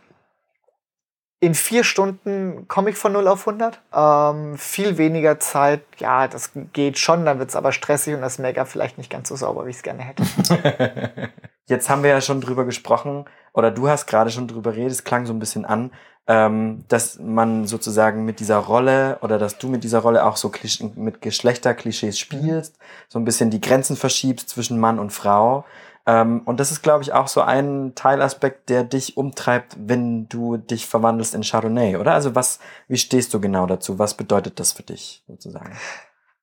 in 1.40 1.54
vier 1.54 1.84
Stunden 1.84 2.66
komme 2.66 2.90
ich 2.90 2.96
von 2.96 3.12
0 3.12 3.28
auf 3.28 3.46
100. 3.46 3.80
Ähm, 3.94 4.58
viel 4.58 4.98
weniger 4.98 5.38
Zeit, 5.38 5.82
ja, 5.98 6.26
das 6.26 6.50
geht 6.72 6.98
schon, 6.98 7.24
dann 7.24 7.38
wird 7.38 7.50
es 7.50 7.56
aber 7.56 7.72
stressig 7.72 8.14
und 8.14 8.22
das 8.22 8.38
Make-up 8.38 8.68
vielleicht 8.68 8.98
nicht 8.98 9.10
ganz 9.10 9.28
so 9.28 9.36
sauber, 9.36 9.66
wie 9.66 9.70
ich 9.70 9.76
es 9.76 9.82
gerne 9.82 10.02
hätte. 10.02 11.30
Jetzt 11.66 11.88
haben 11.88 12.02
wir 12.02 12.10
ja 12.10 12.20
schon 12.20 12.40
drüber 12.40 12.64
gesprochen, 12.64 13.26
oder 13.52 13.70
du 13.70 13.88
hast 13.88 14.06
gerade 14.06 14.30
schon 14.30 14.48
drüber 14.48 14.72
geredet, 14.72 14.92
es 14.92 15.04
klang 15.04 15.26
so 15.26 15.32
ein 15.32 15.38
bisschen 15.38 15.64
an, 15.64 15.92
ähm, 16.26 16.84
dass 16.88 17.18
man 17.18 17.66
sozusagen 17.66 18.24
mit 18.24 18.40
dieser 18.40 18.58
Rolle 18.58 19.18
oder 19.22 19.38
dass 19.38 19.58
du 19.58 19.68
mit 19.68 19.82
dieser 19.82 20.00
Rolle 20.00 20.24
auch 20.24 20.36
so 20.36 20.50
Klisch 20.50 20.80
mit 20.94 21.22
Geschlechterklischees 21.22 22.18
spielst, 22.18 22.78
so 23.08 23.18
ein 23.18 23.24
bisschen 23.24 23.50
die 23.50 23.60
Grenzen 23.60 23.96
verschiebst 23.96 24.48
zwischen 24.48 24.78
Mann 24.78 24.98
und 24.98 25.10
Frau. 25.10 25.64
Ähm, 26.08 26.40
und 26.46 26.58
das 26.58 26.72
ist, 26.72 26.82
glaube 26.82 27.02
ich, 27.02 27.12
auch 27.12 27.28
so 27.28 27.42
ein 27.42 27.92
Teilaspekt, 27.94 28.70
der 28.70 28.82
dich 28.82 29.18
umtreibt, 29.18 29.76
wenn 29.78 30.26
du 30.26 30.56
dich 30.56 30.86
verwandelst 30.86 31.34
in 31.34 31.42
Chardonnay, 31.42 31.96
oder? 31.96 32.14
Also 32.14 32.34
was, 32.34 32.60
wie 32.88 32.96
stehst 32.96 33.34
du 33.34 33.40
genau 33.40 33.66
dazu? 33.66 33.98
Was 33.98 34.14
bedeutet 34.14 34.58
das 34.58 34.72
für 34.72 34.82
dich 34.82 35.22
sozusagen? 35.28 35.76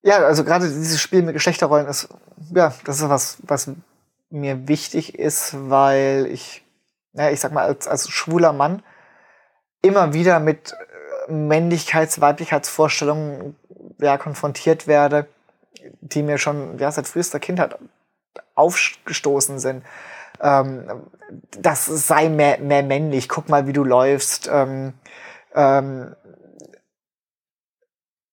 Ja, 0.03 0.17
also 0.19 0.43
gerade 0.43 0.67
dieses 0.67 1.01
Spiel 1.01 1.24
mit 1.24 1.34
Geschlechterrollen 1.34 1.88
ist, 1.88 2.10
ja, 2.53 2.75
das 2.86 3.01
ist 3.01 3.10
was, 3.10 3.38
was 3.41 3.72
mir 4.29 4.67
wichtig 4.67 5.17
ist, 5.17 5.55
weil 5.67 6.27
ich, 6.27 6.63
ja, 7.13 7.31
ich 7.31 7.39
sag 7.39 7.51
mal, 7.51 7.65
als, 7.65 7.88
als 7.88 8.07
schwuler 8.07 8.53
Mann 8.53 8.84
immer 9.81 10.13
wieder 10.13 10.39
mit 10.39 10.74
äh, 11.27 11.31
Männlichkeits-, 11.31 12.22
Weiblichkeitsvorstellungen 12.22 13.55
ja, 14.00 14.19
konfrontiert 14.19 14.86
werde, 14.86 15.27
die 16.01 16.22
mir 16.22 16.38
schon 16.38 16.77
ja, 16.77 16.91
seit 16.91 17.07
frühester 17.07 17.39
Kindheit 17.39 17.79
aufgestoßen 18.55 19.59
sind. 19.59 19.83
Ähm, 20.41 20.85
das 21.57 21.85
sei 21.85 22.29
mehr, 22.29 22.59
mehr 22.59 22.83
männlich, 22.83 23.29
guck 23.29 23.49
mal, 23.49 23.67
wie 23.67 23.73
du 23.73 23.83
läufst. 23.83 24.49
Ähm, 24.51 24.93
ähm, 25.53 26.15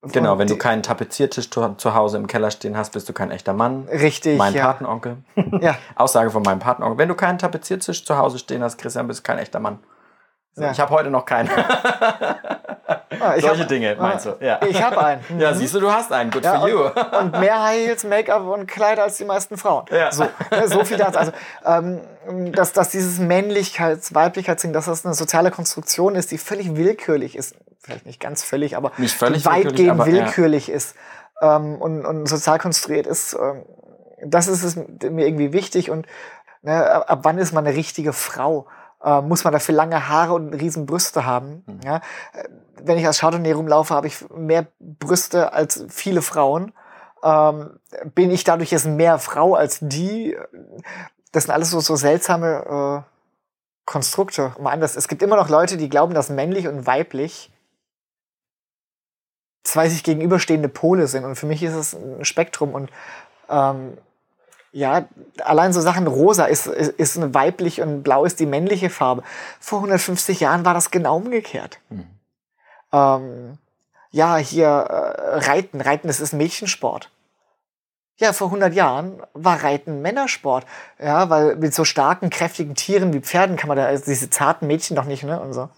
Genau, 0.04 0.36
wenn 0.36 0.48
du 0.48 0.56
keinen 0.56 0.82
Tapeziertisch 0.82 1.48
zu, 1.48 1.74
zu 1.76 1.94
Hause 1.94 2.16
im 2.16 2.26
Keller 2.26 2.50
stehen 2.50 2.76
hast, 2.76 2.90
bist 2.90 3.08
du 3.08 3.12
kein 3.12 3.30
echter 3.30 3.52
Mann. 3.52 3.86
Richtig, 3.88 4.36
mein 4.36 4.52
ja. 4.52 4.66
Patenonkel. 4.66 5.18
Ja. 5.60 5.76
Aussage 5.94 6.30
von 6.30 6.42
meinem 6.42 6.58
Patenonkel. 6.58 6.98
Wenn 6.98 7.08
du 7.08 7.14
keinen 7.14 7.38
Tapeziertisch 7.38 8.04
zu 8.04 8.16
Hause 8.18 8.40
stehen 8.40 8.64
hast, 8.64 8.78
Christian, 8.78 9.06
bist 9.06 9.20
du 9.20 9.22
kein 9.22 9.38
echter 9.38 9.60
Mann. 9.60 9.78
So, 10.54 10.62
Ja. 10.62 10.70
Ich 10.70 10.80
habe 10.80 10.90
heute 10.90 11.08
noch 11.10 11.24
keinen. 11.24 11.48
Ah, 11.48 13.34
Solche 13.40 13.60
hab- 13.60 13.68
Dinge, 13.68 13.96
meinst 13.98 14.26
ah, 14.26 14.36
du? 14.38 14.44
Ja. 14.44 14.60
Ich 14.66 14.82
habe 14.82 15.02
einen. 15.02 15.22
Ja, 15.38 15.54
siehst 15.54 15.74
du, 15.74 15.80
du 15.80 15.90
hast 15.90 16.12
einen. 16.12 16.30
Good 16.30 16.44
Ja, 16.44 16.60
for 16.60 16.68
you. 16.68 16.84
und, 16.84 16.96
und 16.96 17.40
mehr 17.40 17.62
High 17.62 17.86
Heels, 17.86 18.04
Make-up 18.04 18.42
und 18.46 18.66
Kleider 18.66 19.04
als 19.04 19.16
die 19.16 19.24
meisten 19.24 19.56
Frauen. 19.56 19.86
Ja. 19.90 20.12
So, 20.12 20.24
ne, 20.50 20.68
so 20.68 20.84
viel 20.84 20.98
dazu. 20.98 21.18
Also, 21.18 21.32
ähm, 21.64 22.52
dass, 22.52 22.72
dass 22.72 22.90
dieses 22.90 23.18
Männlichkeits-, 23.18 24.14
Weiblichkeitsding, 24.14 24.72
dass 24.74 24.86
das 24.86 25.06
eine 25.06 25.14
soziale 25.14 25.50
Konstruktion 25.50 26.14
ist, 26.16 26.30
die 26.30 26.38
völlig 26.38 26.76
willkürlich 26.76 27.36
ist. 27.36 27.54
Vielleicht 27.80 28.04
nicht 28.06 28.20
ganz 28.20 28.44
völlig, 28.44 28.76
aber 28.76 28.92
Nicht 28.98 29.16
völlig 29.16 29.46
weitgehend 29.46 29.76
willkürlich, 29.76 29.90
aber, 29.90 30.06
willkürlich 30.06 30.68
ist 30.68 30.94
ähm, 31.40 31.76
und, 31.80 32.04
und 32.04 32.26
sozial 32.26 32.58
konstruiert 32.58 33.06
ist. 33.06 33.34
Ähm, 33.34 33.64
das 34.24 34.48
ist 34.48 34.62
es 34.62 34.76
mir 34.76 35.26
irgendwie 35.26 35.52
wichtig. 35.52 35.90
Und 35.90 36.06
ne, 36.60 37.08
ab 37.08 37.20
wann 37.22 37.38
ist 37.38 37.52
man 37.52 37.66
eine 37.66 37.74
richtige 37.74 38.12
Frau? 38.12 38.66
Äh, 39.02 39.20
muss 39.20 39.44
man 39.44 39.52
dafür 39.52 39.74
lange 39.74 40.08
Haare 40.08 40.34
und 40.34 40.54
riesen 40.54 40.86
Brüste 40.86 41.26
haben? 41.26 41.64
Mhm. 41.66 41.80
Ja? 41.84 41.96
Äh, 42.32 42.48
Wenn 42.82 42.98
ich 42.98 43.06
als 43.06 43.20
Chardonnay 43.20 43.52
rumlaufe, 43.52 43.94
habe 43.94 44.06
ich 44.06 44.28
mehr 44.30 44.66
Brüste 44.78 45.52
als 45.52 45.84
viele 45.88 46.22
Frauen. 46.22 46.72
Ähm, 47.22 47.78
bin 48.14 48.30
ich 48.30 48.44
dadurch 48.44 48.70
jetzt 48.70 48.86
mehr 48.86 49.18
Frau 49.18 49.54
als 49.54 49.78
die? 49.80 50.36
Das 51.32 51.44
sind 51.44 51.52
alles 51.52 51.70
so, 51.70 51.80
so 51.80 51.96
seltsame 51.96 53.04
äh, 53.06 53.12
Konstrukte. 53.86 54.54
Mal 54.60 54.70
anders. 54.70 54.96
Es 54.96 55.08
gibt 55.08 55.22
immer 55.22 55.36
noch 55.36 55.48
Leute, 55.48 55.76
die 55.76 55.88
glauben, 55.88 56.14
dass 56.14 56.28
männlich 56.28 56.68
und 56.68 56.86
weiblich 56.86 57.50
zwei 59.64 59.88
sich 59.88 60.02
gegenüberstehende 60.02 60.68
Pole 60.68 61.06
sind. 61.06 61.24
Und 61.24 61.36
für 61.36 61.46
mich 61.46 61.62
ist 61.62 61.74
es 61.74 61.94
ein 61.94 62.24
Spektrum. 62.24 62.74
Und 62.74 62.90
ähm, 63.48 63.98
ja, 64.72 65.04
allein 65.44 65.72
so 65.72 65.80
Sachen 65.80 66.06
rosa 66.06 66.46
ist, 66.46 66.66
ist, 66.66 66.98
ist 66.98 67.16
eine 67.16 67.34
weibliche 67.34 67.82
und 67.82 68.02
blau 68.02 68.24
ist 68.24 68.40
die 68.40 68.46
männliche 68.46 68.88
Farbe. 68.88 69.22
Vor 69.60 69.78
150 69.80 70.40
Jahren 70.40 70.64
war 70.64 70.72
das 70.72 70.90
genau 70.90 71.16
umgekehrt. 71.16 71.78
Ähm, 72.92 73.58
ja, 74.10 74.36
hier 74.36 74.66
äh, 74.66 75.38
Reiten. 75.38 75.80
Reiten, 75.80 76.08
das 76.08 76.20
ist 76.20 76.32
Mädchensport. 76.32 77.10
Ja, 78.16 78.32
vor 78.32 78.48
100 78.48 78.72
Jahren 78.72 79.22
war 79.34 79.62
Reiten 79.62 80.00
Männersport. 80.00 80.64
Ja, 80.98 81.28
weil 81.28 81.56
mit 81.56 81.74
so 81.74 81.84
starken, 81.84 82.30
kräftigen 82.30 82.74
Tieren 82.74 83.12
wie 83.12 83.20
Pferden 83.20 83.56
kann 83.56 83.68
man 83.68 83.76
da, 83.76 83.86
also 83.86 84.04
diese 84.06 84.30
zarten 84.30 84.66
Mädchen 84.66 84.96
doch 84.96 85.04
nicht, 85.04 85.24
ne? 85.24 85.38
Und 85.40 85.52
so. 85.52 85.68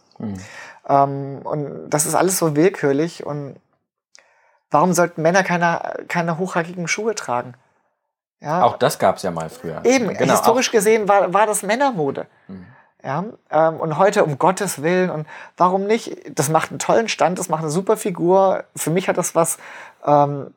Ähm, 0.88 1.40
und 1.42 1.90
das 1.90 2.06
ist 2.06 2.14
alles 2.14 2.38
so 2.38 2.54
willkürlich. 2.54 3.26
Und 3.26 3.56
warum 4.70 4.92
sollten 4.92 5.22
Männer 5.22 5.42
keine, 5.42 6.04
keine 6.08 6.38
hochhackigen 6.38 6.86
Schuhe 6.86 7.14
tragen? 7.14 7.54
Ja, 8.44 8.62
Auch 8.62 8.76
das 8.76 8.98
gab 8.98 9.16
es 9.16 9.22
ja 9.22 9.30
mal 9.30 9.48
früher. 9.48 9.80
Eben, 9.84 10.08
Genau, 10.08 10.32
historisch 10.32 10.70
gesehen 10.70 11.08
war, 11.08 11.32
war 11.32 11.46
das 11.46 11.62
Männermode. 11.62 12.26
Ja, 13.02 13.24
ähm, 13.50 13.76
und 13.80 13.98
heute 13.98 14.24
um 14.24 14.38
Gottes 14.38 14.82
Willen 14.82 15.10
und 15.10 15.26
warum 15.58 15.86
nicht? 15.86 16.38
Das 16.38 16.48
macht 16.48 16.70
einen 16.70 16.78
tollen 16.78 17.08
Stand, 17.08 17.38
das 17.38 17.50
macht 17.50 17.62
eine 17.62 17.70
super 17.70 17.96
Figur. 17.98 18.64
Für 18.74 18.90
mich 18.90 19.08
hat 19.08 19.18
das 19.18 19.34
was, 19.34 19.58
ähm, 20.06 20.54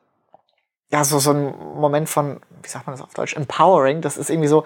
ja, 0.90 1.04
so, 1.04 1.18
so 1.18 1.32
ein 1.32 1.54
Moment 1.74 2.08
von, 2.08 2.40
wie 2.62 2.68
sagt 2.68 2.86
man 2.86 2.96
das 2.96 3.04
auf 3.04 3.12
Deutsch, 3.12 3.36
empowering. 3.36 4.00
Das 4.00 4.16
ist 4.16 4.30
irgendwie 4.30 4.48
so, 4.48 4.64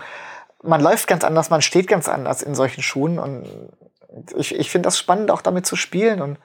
man 0.63 0.81
läuft 0.81 1.09
ganz 1.09 1.25
anders, 1.25 1.51
man 1.51 1.61
steht 1.63 1.89
ganz 1.89 2.09
anders 2.09 2.43
in 2.43 2.55
solchen 2.55 2.83
Schuhen 2.83 3.19
und 3.19 3.49
ich, 4.37 4.55
ich 4.55 4.71
finde 4.71 4.87
das 4.87 4.99
spannend, 4.99 5.33
auch 5.33 5.43
damit 5.43 5.67
zu 5.67 5.75
spielen 5.75 6.23
und 6.23 6.39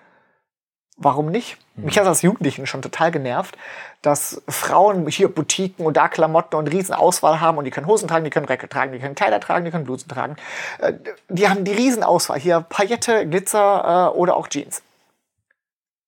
warum 0.98 1.28
nicht? 1.28 1.58
Mich 1.76 1.98
hat 1.98 2.08
als 2.08 2.24
Jugendlichen 2.24 2.66
schon 2.66 2.82
total 2.82 3.12
genervt, 3.12 3.58
dass 4.02 4.42
Frauen 4.48 5.08
hier 5.08 5.28
Boutiquen 5.34 5.86
und 5.86 5.96
da 5.96 6.08
Klamotten 6.08 6.56
und 6.56 6.68
riesen 6.68 6.94
Auswahl 6.94 7.40
haben 7.40 7.58
und 7.58 7.66
die 7.66 7.72
können 7.72 7.88
Hosen 7.88 8.08
tragen, 8.08 8.26
die 8.26 8.32
können 8.32 8.48
Röcke 8.48 8.68
tragen, 8.68 8.92
die 8.92 9.00
können 9.00 9.16
Kleider 9.16 9.40
tragen, 9.40 9.66
die 9.66 9.72
können 9.72 9.86
Blusen 9.86 10.10
tragen. 10.10 10.36
Äh, 10.80 10.94
Die 11.30 11.48
haben 11.48 11.64
die 11.64 11.74
riesen 11.74 12.04
Auswahl. 12.04 12.40
Hier 12.40 12.62
Paillette, 12.62 13.28
Glitzer 13.28 14.12
äh, 14.14 14.18
oder 14.18 14.36
auch 14.36 14.48
Jeans. 14.48 14.82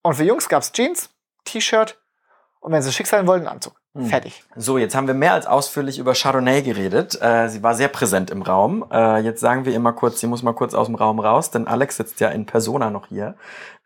Und 0.02 0.14
für 0.14 0.24
Jungs 0.24 0.48
gab's 0.48 0.72
Jeans, 0.72 1.10
T-Shirt 1.44 1.96
und 2.60 2.72
wenn 2.72 2.82
sie 2.82 2.92
schick 2.92 3.06
sein 3.06 3.26
wollen, 3.26 3.42
einen 3.42 3.56
Anzug. 3.56 3.79
Fertig. 3.98 4.44
So, 4.54 4.78
jetzt 4.78 4.94
haben 4.94 5.08
wir 5.08 5.14
mehr 5.14 5.32
als 5.32 5.46
ausführlich 5.48 5.98
über 5.98 6.14
Chardonnay 6.14 6.62
geredet. 6.62 7.20
Äh, 7.20 7.48
sie 7.48 7.64
war 7.64 7.74
sehr 7.74 7.88
präsent 7.88 8.30
im 8.30 8.42
Raum. 8.42 8.84
Äh, 8.92 9.18
jetzt 9.18 9.40
sagen 9.40 9.64
wir 9.64 9.78
mal 9.80 9.90
kurz, 9.92 10.20
sie 10.20 10.28
muss 10.28 10.44
mal 10.44 10.54
kurz 10.54 10.74
aus 10.74 10.86
dem 10.86 10.94
Raum 10.94 11.18
raus, 11.18 11.50
denn 11.50 11.66
Alex 11.66 11.96
sitzt 11.96 12.20
ja 12.20 12.28
in 12.28 12.46
Persona 12.46 12.90
noch 12.90 13.08
hier. 13.08 13.34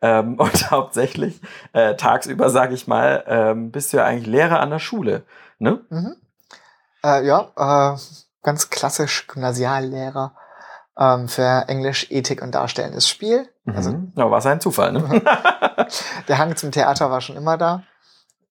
Ähm, 0.03 0.35
und 0.39 0.71
hauptsächlich 0.71 1.41
äh, 1.73 1.97
tagsüber, 1.97 2.51
sage 2.51 2.75
ich 2.75 2.87
mal, 2.87 3.25
ähm, 3.27 3.71
bist 3.71 3.93
du 3.93 3.97
ja 3.97 4.05
eigentlich 4.05 4.27
Lehrer 4.27 4.61
an 4.61 4.69
der 4.69 4.79
Schule. 4.79 5.23
Ne? 5.59 5.81
Äh, 7.03 7.25
ja, 7.27 7.95
äh, 7.95 7.99
ganz 8.43 8.69
klassisch 8.69 9.27
Gymnasiallehrer. 9.27 10.37
ähm, 10.99 11.29
für 11.29 11.65
Englisch, 11.67 12.11
Ethik 12.11 12.43
und 12.43 12.55
Darstellendes 12.55 13.09
Spiel. 13.09 13.49
Also 13.67 13.91
Mhm. 13.93 14.13
ja, 14.17 14.31
war 14.31 14.45
ein 14.45 14.61
Zufall, 14.61 14.93
ne? 14.93 15.03
der 16.29 16.39
Hang 16.39 16.55
zum 16.57 16.71
Theater 16.73 17.11
war 17.11 17.21
schon 17.23 17.37
immer 17.37 17.57
da. 17.57 17.83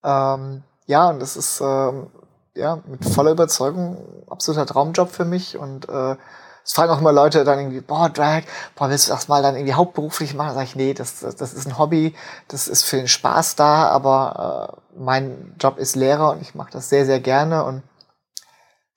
Ähm, 0.03 0.63
ja, 0.85 1.09
und 1.09 1.19
das 1.19 1.37
ist 1.37 1.61
ähm, 1.61 2.07
ja 2.55 2.79
mit 2.85 3.05
voller 3.05 3.31
Überzeugung 3.31 4.25
absoluter 4.29 4.65
Traumjob 4.65 5.09
für 5.09 5.25
mich. 5.25 5.57
Und 5.57 5.89
äh, 5.89 6.15
es 6.63 6.73
fragen 6.73 6.91
auch 6.91 6.99
immer 6.99 7.11
Leute 7.11 7.43
dann 7.43 7.59
irgendwie, 7.59 7.81
boah, 7.81 8.09
Drag, 8.09 8.43
boah, 8.75 8.89
willst 8.89 9.07
du 9.07 9.11
das 9.11 9.27
mal 9.27 9.41
dann 9.41 9.55
irgendwie 9.55 9.73
hauptberuflich 9.73 10.33
machen? 10.33 10.55
Sag 10.55 10.63
ich, 10.63 10.75
nee, 10.75 10.93
das, 10.93 11.19
das, 11.19 11.35
das 11.35 11.53
ist 11.53 11.67
ein 11.67 11.77
Hobby, 11.77 12.15
das 12.47 12.67
ist 12.67 12.83
für 12.83 12.97
den 12.97 13.07
Spaß 13.07 13.55
da, 13.55 13.87
aber 13.87 14.77
äh, 14.95 14.99
mein 14.99 15.55
Job 15.59 15.77
ist 15.77 15.95
Lehrer 15.95 16.31
und 16.31 16.41
ich 16.41 16.55
mache 16.55 16.71
das 16.71 16.89
sehr, 16.89 17.05
sehr 17.05 17.19
gerne. 17.19 17.63
Und 17.65 17.83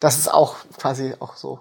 das 0.01 0.19
ist 0.19 0.33
auch 0.33 0.57
quasi 0.79 1.15
auch 1.19 1.37
so, 1.37 1.61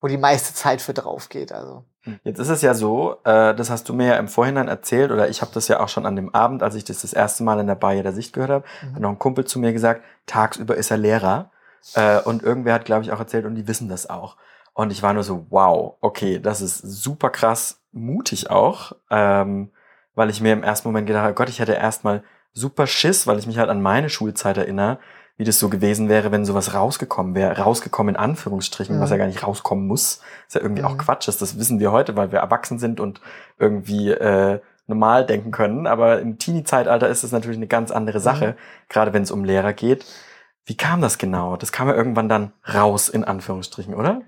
wo 0.00 0.08
die 0.08 0.18
meiste 0.18 0.54
Zeit 0.54 0.80
für 0.80 0.94
drauf 0.94 1.28
geht. 1.28 1.52
Also. 1.52 1.84
Jetzt 2.24 2.38
ist 2.38 2.48
es 2.48 2.62
ja 2.62 2.74
so, 2.74 3.16
äh, 3.24 3.54
das 3.54 3.70
hast 3.70 3.88
du 3.88 3.94
mir 3.94 4.06
ja 4.08 4.16
im 4.16 4.28
Vorhinein 4.28 4.68
erzählt, 4.68 5.10
oder 5.10 5.28
ich 5.28 5.42
habe 5.42 5.50
das 5.54 5.68
ja 5.68 5.80
auch 5.80 5.88
schon 5.88 6.06
an 6.06 6.16
dem 6.16 6.34
Abend, 6.34 6.62
als 6.62 6.74
ich 6.74 6.84
das 6.84 7.02
das 7.02 7.12
erste 7.12 7.42
Mal 7.44 7.58
in 7.60 7.66
der 7.66 7.74
Bar 7.74 7.94
der 7.94 8.12
Sicht 8.12 8.32
gehört 8.32 8.50
habe, 8.50 8.64
Mhm. 8.82 8.94
hat 8.94 9.02
noch 9.02 9.10
ein 9.10 9.18
Kumpel 9.18 9.44
zu 9.44 9.58
mir 9.58 9.72
gesagt, 9.72 10.02
tagsüber 10.26 10.76
ist 10.76 10.90
er 10.90 10.98
Lehrer. 10.98 11.50
Äh, 11.94 12.20
und 12.20 12.42
irgendwer 12.42 12.74
hat, 12.74 12.84
glaube 12.84 13.02
ich, 13.04 13.12
auch 13.12 13.20
erzählt, 13.20 13.44
und 13.44 13.54
die 13.54 13.68
wissen 13.68 13.88
das 13.88 14.10
auch. 14.10 14.36
Und 14.74 14.90
ich 14.92 15.02
war 15.02 15.14
nur 15.14 15.22
so, 15.22 15.46
wow, 15.50 15.94
okay, 16.00 16.38
das 16.38 16.60
ist 16.60 16.78
super 16.78 17.30
krass 17.30 17.80
mutig 17.92 18.50
auch, 18.50 18.92
ähm, 19.10 19.70
weil 20.14 20.28
ich 20.30 20.40
mir 20.40 20.52
im 20.52 20.62
ersten 20.62 20.88
Moment 20.88 21.06
gedacht 21.06 21.24
habe, 21.24 21.34
Gott, 21.34 21.48
ich 21.48 21.60
hätte 21.60 21.72
erstmal 21.72 22.22
super 22.52 22.86
Schiss, 22.86 23.26
weil 23.26 23.38
ich 23.38 23.46
mich 23.46 23.58
halt 23.58 23.70
an 23.70 23.80
meine 23.82 24.08
Schulzeit 24.10 24.56
erinnere, 24.58 24.98
wie 25.36 25.44
das 25.44 25.58
so 25.58 25.68
gewesen 25.68 26.08
wäre, 26.08 26.32
wenn 26.32 26.44
sowas 26.44 26.72
rausgekommen 26.74 27.34
wäre. 27.34 27.58
Rausgekommen 27.58 28.14
in 28.14 28.20
Anführungsstrichen, 28.20 28.96
Mhm. 28.96 29.00
was 29.00 29.10
ja 29.10 29.16
gar 29.18 29.26
nicht 29.26 29.46
rauskommen 29.46 29.86
muss. 29.86 30.20
Was 30.46 30.54
ja 30.54 30.60
irgendwie 30.62 30.84
auch 30.84 30.94
Mhm. 30.94 30.98
Quatsch 30.98 31.28
ist. 31.28 31.42
Das 31.42 31.58
wissen 31.58 31.78
wir 31.78 31.92
heute, 31.92 32.16
weil 32.16 32.32
wir 32.32 32.38
erwachsen 32.38 32.78
sind 32.78 33.00
und 33.00 33.20
irgendwie 33.58 34.10
äh, 34.10 34.60
normal 34.86 35.26
denken 35.26 35.50
können. 35.50 35.86
Aber 35.86 36.20
im 36.20 36.38
Teenie-Zeitalter 36.38 37.08
ist 37.08 37.22
es 37.24 37.32
natürlich 37.32 37.58
eine 37.58 37.66
ganz 37.66 37.90
andere 37.90 38.20
Sache, 38.20 38.56
gerade 38.88 39.12
wenn 39.12 39.22
es 39.22 39.30
um 39.30 39.44
Lehrer 39.44 39.72
geht. 39.72 40.04
Wie 40.64 40.76
kam 40.76 41.00
das 41.00 41.18
genau? 41.18 41.56
Das 41.56 41.70
kam 41.70 41.88
ja 41.88 41.94
irgendwann 41.94 42.28
dann 42.28 42.52
raus, 42.72 43.08
in 43.08 43.22
Anführungsstrichen, 43.24 43.94
oder? 43.94 44.22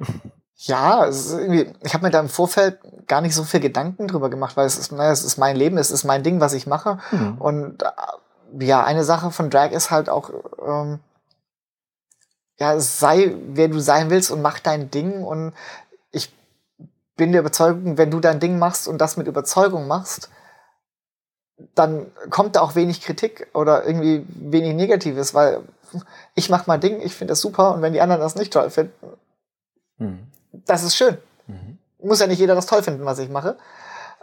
Ja, 0.57 1.05
ist 1.05 1.37
ich 1.39 1.95
habe 1.95 2.05
mir 2.05 2.11
da 2.11 2.21
im 2.21 2.29
Vorfeld 2.29 2.79
gar 3.07 3.21
nicht 3.21 3.35
so 3.35 3.45
viel 3.45 3.61
Gedanken 3.61 4.09
drüber 4.09 4.29
gemacht, 4.29 4.57
weil 4.57 4.67
es 4.67 4.77
ist, 4.79 4.91
naja, 4.93 5.13
es 5.13 5.23
ist 5.25 5.37
mein 5.39 5.57
Leben, 5.57 5.79
es 5.79 5.91
ist 5.93 6.05
mein 6.05 6.23
Ding, 6.25 6.41
was 6.41 6.53
ich 6.53 6.67
mache. 6.67 6.99
Hm. 7.11 7.39
Und 7.39 7.83
äh, 7.83 7.87
ja, 8.59 8.85
eine 8.85 9.05
Sache 9.05 9.31
von 9.31 9.51
Drag 9.51 9.73
ist 9.73 9.91
halt 9.91 10.09
auch, 10.09 10.31
ähm, 10.65 11.01
ja, 12.59 12.79
sei 12.81 13.35
wer 13.49 13.69
du 13.69 13.79
sein 13.81 14.11
willst 14.11 14.31
und 14.31 14.43
mach 14.43 14.59
dein 14.59 14.91
Ding. 14.91 15.23
Und 15.25 15.53
ich 16.11 16.33
bin 17.17 17.33
der 17.33 17.43
Überzeugung, 17.43 17.99
wenn 17.99 18.11
du 18.11 18.21
dein 18.21 18.41
Ding 18.41 18.59
machst 18.59 18.89
und 18.89 18.99
das 18.99 19.17
mit 19.17 19.27
Überzeugung 19.27 19.87
machst, 19.87 20.31
dann 21.75 22.07
kommt 22.31 22.57
da 22.57 22.61
auch 22.61 22.75
wenig 22.75 23.01
Kritik 23.01 23.49
oder 23.53 23.85
irgendwie 23.85 24.25
wenig 24.29 24.75
Negatives, 24.75 25.35
weil 25.35 25.63
ich 26.35 26.51
mach 26.51 26.67
mein 26.67 26.81
Ding, 26.81 27.01
ich 27.01 27.15
finde 27.15 27.33
das 27.33 27.41
super 27.41 27.75
und 27.75 27.83
wenn 27.83 27.93
die 27.93 28.01
anderen 28.01 28.21
das 28.21 28.35
nicht 28.37 28.53
toll 28.53 28.71
finden, 28.71 28.93
Hm. 29.99 30.29
das 30.53 30.85
ist 30.85 30.95
schön 30.95 31.19
Mhm. 31.49 31.79
muss 32.01 32.21
ja 32.21 32.27
nicht 32.29 32.39
jeder 32.39 32.55
das 32.55 32.67
toll 32.67 32.83
finden, 32.83 33.05
was 33.05 33.19
ich 33.19 33.31
mache. 33.31 33.57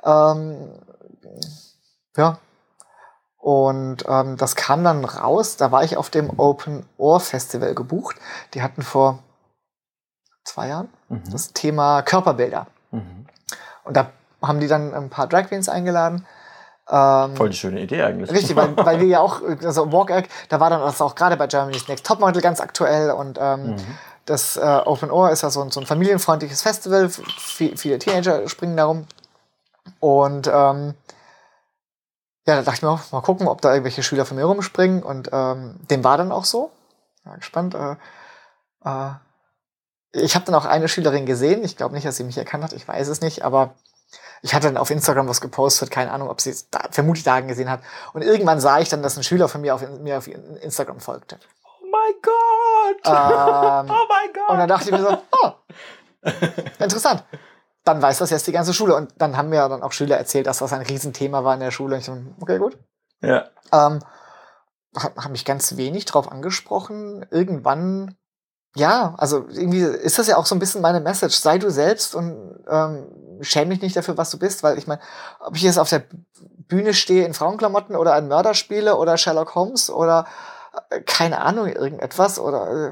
Ähm, 0.03 0.69
ja. 2.15 2.37
Und 3.45 4.05
ähm, 4.07 4.37
das 4.37 4.55
kam 4.55 4.83
dann 4.83 5.05
raus. 5.05 5.55
Da 5.55 5.71
war 5.71 5.83
ich 5.83 5.97
auf 5.97 6.09
dem 6.09 6.31
Open 6.39 6.83
Ohr 6.97 7.19
Festival 7.19 7.75
gebucht. 7.75 8.15
Die 8.55 8.63
hatten 8.63 8.81
vor 8.81 9.19
zwei 10.43 10.69
Jahren 10.69 10.89
Mhm. 11.09 11.21
das 11.31 11.53
Thema 11.53 12.01
Körperbilder. 12.01 12.65
Mhm. 12.89 13.27
Und 13.83 13.95
da 13.95 14.07
haben 14.41 14.59
die 14.59 14.67
dann 14.67 14.95
ein 14.95 15.11
paar 15.11 15.27
Drag 15.27 15.43
Queens 15.49 15.69
eingeladen. 15.69 16.25
Ähm, 16.89 17.35
Voll 17.35 17.49
die 17.49 17.55
schöne 17.55 17.81
Idee 17.81 18.01
eigentlich. 18.01 18.31
Richtig, 18.31 18.55
weil, 18.55 18.75
weil 18.77 18.99
wir 18.99 19.07
ja 19.07 19.19
auch, 19.19 19.41
also 19.63 19.91
Walk 19.91 20.09
Act, 20.09 20.31
da 20.49 20.59
war 20.59 20.71
dann 20.71 20.81
das 20.81 20.99
auch 20.99 21.13
gerade 21.13 21.37
bei 21.37 21.45
Germany's 21.45 21.87
Next 21.87 22.03
Topmodel 22.03 22.41
ganz 22.41 22.59
aktuell 22.59 23.11
und 23.11 23.37
ähm, 23.39 23.73
Mhm. 23.75 23.97
das 24.25 24.57
äh, 24.57 24.81
Open 24.85 25.11
Ohr 25.11 25.29
ist 25.29 25.43
ja 25.43 25.51
so 25.51 25.61
ein, 25.61 25.69
so 25.69 25.79
ein 25.79 25.85
familienfreundliches 25.85 26.63
Festival, 26.63 27.05
F- 27.05 27.21
vi- 27.59 27.77
viele 27.77 27.99
Teenager 27.99 28.49
springen 28.49 28.75
darum 28.75 29.05
und 29.99 30.49
ähm, 30.51 30.95
ja, 32.47 32.55
da 32.55 32.61
dachte 32.61 32.77
ich 32.77 32.81
mir 32.83 32.89
auch, 32.89 33.11
mal 33.11 33.21
gucken, 33.21 33.47
ob 33.47 33.61
da 33.61 33.71
irgendwelche 33.71 34.03
Schüler 34.03 34.25
von 34.25 34.37
mir 34.37 34.45
rumspringen 34.45 35.01
und 35.03 35.29
ähm, 35.31 35.79
dem 35.89 36.03
war 36.03 36.17
dann 36.17 36.31
auch 36.31 36.45
so. 36.45 36.71
Ja, 37.25 37.35
gespannt. 37.35 37.73
Äh, 37.73 37.95
äh, 38.85 39.11
ich 40.11 40.35
habe 40.35 40.45
dann 40.45 40.55
auch 40.55 40.65
eine 40.65 40.87
Schülerin 40.87 41.25
gesehen, 41.25 41.63
ich 41.63 41.75
glaube 41.75 41.95
nicht, 41.95 42.05
dass 42.05 42.17
sie 42.17 42.23
mich 42.23 42.37
erkannt 42.37 42.63
hat, 42.63 42.73
ich 42.73 42.87
weiß 42.87 43.07
es 43.07 43.21
nicht, 43.21 43.43
aber 43.43 43.73
ich 44.41 44.53
hatte 44.53 44.67
dann 44.67 44.77
auf 44.77 44.91
Instagram 44.91 45.27
was 45.27 45.41
gepostet, 45.41 45.89
keine 45.89 46.11
Ahnung, 46.11 46.29
ob 46.29 46.39
sie 46.39 46.51
es 46.51 46.69
da, 46.69 46.87
vermutlich 46.91 47.23
da 47.23 47.39
gesehen 47.41 47.69
hat. 47.69 47.81
Und 48.13 48.21
irgendwann 48.21 48.59
sah 48.59 48.79
ich 48.79 48.89
dann, 48.89 49.01
dass 49.01 49.17
ein 49.17 49.23
Schüler 49.23 49.47
von 49.49 49.61
mir 49.61 49.73
auf, 49.73 49.81
mir 49.99 50.17
auf 50.19 50.27
Instagram 50.27 50.99
folgte. 50.99 51.39
Oh 51.63 51.85
mein 51.91 52.13
Gott! 52.21 53.01
Ähm, 53.05 53.91
oh 53.95 54.05
mein 54.07 54.33
Gott! 54.33 54.49
und 54.49 54.57
dann 54.59 54.69
dachte 54.69 54.85
ich 54.85 54.91
mir 54.91 55.01
so, 55.01 55.17
oh, 55.41 55.51
interessant. 56.79 57.23
Dann 57.85 58.01
weiß 58.01 58.17
das 58.17 58.31
jetzt 58.31 58.47
die 58.47 58.51
ganze 58.51 58.73
Schule. 58.73 58.95
Und 58.95 59.13
dann 59.17 59.37
haben 59.37 59.49
mir 59.49 59.67
dann 59.69 59.83
auch 59.83 59.93
Schüler 59.93 60.17
erzählt, 60.17 60.47
dass 60.47 60.57
das 60.57 60.73
ein 60.73 60.81
Riesenthema 60.81 61.43
war 61.43 61.53
in 61.53 61.61
der 61.61 61.71
Schule. 61.71 61.95
Und 61.95 61.99
ich 61.99 62.05
so, 62.05 62.17
okay, 62.41 62.57
gut. 62.57 62.77
ja. 63.21 63.45
Ähm, 63.71 63.99
hat, 64.95 65.15
hat 65.15 65.31
mich 65.31 65.45
ganz 65.45 65.77
wenig 65.77 66.05
drauf 66.05 66.31
angesprochen. 66.31 67.25
Irgendwann, 67.29 68.15
ja, 68.75 69.13
also 69.17 69.45
irgendwie 69.49 69.81
ist 69.81 70.17
das 70.17 70.27
ja 70.27 70.37
auch 70.37 70.45
so 70.45 70.55
ein 70.55 70.59
bisschen 70.59 70.81
meine 70.81 70.99
Message. 70.99 71.35
Sei 71.35 71.57
du 71.57 71.69
selbst 71.69 72.15
und 72.15 72.63
ähm, 72.67 73.07
schäme 73.41 73.73
dich 73.73 73.81
nicht 73.81 73.95
dafür, 73.95 74.17
was 74.17 74.31
du 74.31 74.39
bist, 74.39 74.63
weil 74.63 74.77
ich 74.77 74.87
meine, 74.87 75.01
ob 75.39 75.55
ich 75.55 75.61
jetzt 75.61 75.79
auf 75.79 75.89
der 75.89 76.03
Bühne 76.67 76.93
stehe 76.93 77.25
in 77.25 77.33
Frauenklamotten 77.33 77.95
oder 77.95 78.13
ein 78.13 78.27
Mörder 78.27 78.53
spiele 78.53 78.95
oder 78.95 79.17
Sherlock 79.17 79.55
Holmes 79.55 79.89
oder 79.89 80.25
äh, 80.89 81.01
keine 81.01 81.41
Ahnung, 81.41 81.67
irgendetwas 81.67 82.39
oder 82.39 82.89
äh, 82.89 82.91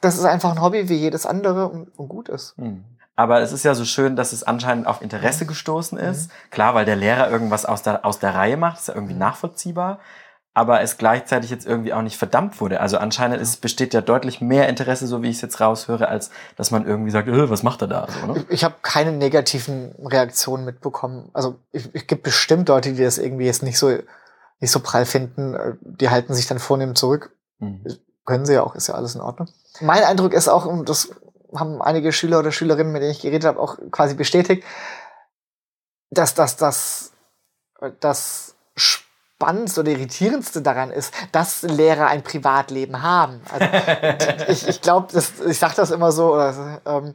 das 0.00 0.16
ist 0.16 0.24
einfach 0.24 0.52
ein 0.52 0.62
Hobby 0.62 0.88
wie 0.88 0.96
jedes 0.96 1.26
andere 1.26 1.68
und, 1.68 1.98
und 1.98 2.08
gut 2.08 2.28
ist. 2.28 2.56
Hm. 2.56 2.84
Aber 3.18 3.40
es 3.40 3.50
ist 3.50 3.64
ja 3.64 3.74
so 3.74 3.84
schön, 3.84 4.14
dass 4.14 4.32
es 4.32 4.44
anscheinend 4.44 4.86
auf 4.86 5.02
Interesse 5.02 5.44
gestoßen 5.44 5.98
ist. 5.98 6.30
Klar, 6.52 6.76
weil 6.76 6.84
der 6.84 6.94
Lehrer 6.94 7.28
irgendwas 7.28 7.66
aus 7.66 7.82
der, 7.82 8.06
aus 8.06 8.20
der 8.20 8.32
Reihe 8.32 8.56
macht, 8.56 8.78
ist 8.78 8.86
ja 8.86 8.94
irgendwie 8.94 9.14
nachvollziehbar. 9.14 9.98
Aber 10.54 10.82
es 10.82 10.98
gleichzeitig 10.98 11.50
jetzt 11.50 11.66
irgendwie 11.66 11.92
auch 11.92 12.02
nicht 12.02 12.16
verdammt 12.16 12.60
wurde. 12.60 12.80
Also 12.80 12.96
anscheinend 12.98 13.40
ist, 13.40 13.60
besteht 13.60 13.92
ja 13.92 14.02
deutlich 14.02 14.40
mehr 14.40 14.68
Interesse, 14.68 15.08
so 15.08 15.20
wie 15.20 15.30
ich 15.30 15.36
es 15.36 15.42
jetzt 15.42 15.60
raushöre, 15.60 16.06
als 16.06 16.30
dass 16.54 16.70
man 16.70 16.86
irgendwie 16.86 17.10
sagt, 17.10 17.26
äh, 17.26 17.50
was 17.50 17.64
macht 17.64 17.82
er 17.82 17.88
da? 17.88 18.06
So, 18.08 18.32
ne? 18.32 18.38
Ich, 18.38 18.50
ich 18.50 18.64
habe 18.64 18.76
keine 18.82 19.10
negativen 19.10 19.96
Reaktionen 19.98 20.64
mitbekommen. 20.64 21.30
Also 21.32 21.56
ich, 21.72 21.92
ich 21.96 22.06
gibt 22.06 22.22
bestimmt 22.22 22.68
Leute, 22.68 22.92
die 22.92 23.02
das 23.02 23.18
irgendwie 23.18 23.46
jetzt 23.46 23.64
nicht 23.64 23.80
so 23.80 23.98
nicht 24.60 24.70
so 24.70 24.78
prall 24.78 25.06
finden. 25.06 25.76
Die 25.80 26.08
halten 26.08 26.34
sich 26.34 26.46
dann 26.46 26.60
vornehm 26.60 26.94
zurück. 26.94 27.36
Hm. 27.58 27.84
Können 28.24 28.46
sie 28.46 28.54
ja 28.54 28.62
auch, 28.62 28.76
ist 28.76 28.86
ja 28.86 28.94
alles 28.94 29.16
in 29.16 29.22
Ordnung. 29.22 29.48
Mein 29.80 30.04
Eindruck 30.04 30.34
ist 30.34 30.48
auch, 30.48 30.68
das 30.84 31.10
haben 31.54 31.80
einige 31.82 32.12
Schüler 32.12 32.40
oder 32.40 32.52
Schülerinnen, 32.52 32.92
mit 32.92 33.02
denen 33.02 33.12
ich 33.12 33.20
geredet 33.20 33.44
habe, 33.44 33.60
auch 33.60 33.78
quasi 33.90 34.14
bestätigt, 34.14 34.64
dass 36.10 36.34
das 36.34 36.56
das 36.56 37.12
das 38.00 38.54
Spannendste 38.76 39.80
oder 39.80 39.92
Irritierendste 39.92 40.62
daran 40.62 40.90
ist, 40.90 41.14
dass 41.32 41.62
Lehrer 41.62 42.08
ein 42.08 42.22
Privatleben 42.22 43.02
haben. 43.02 43.40
Also 43.52 43.66
ich, 44.48 44.66
ich 44.66 44.80
glaube, 44.80 45.16
ich 45.16 45.58
sage 45.58 45.74
das 45.76 45.90
immer 45.90 46.10
so, 46.10 46.34
oder, 46.34 46.80
ähm, 46.84 47.14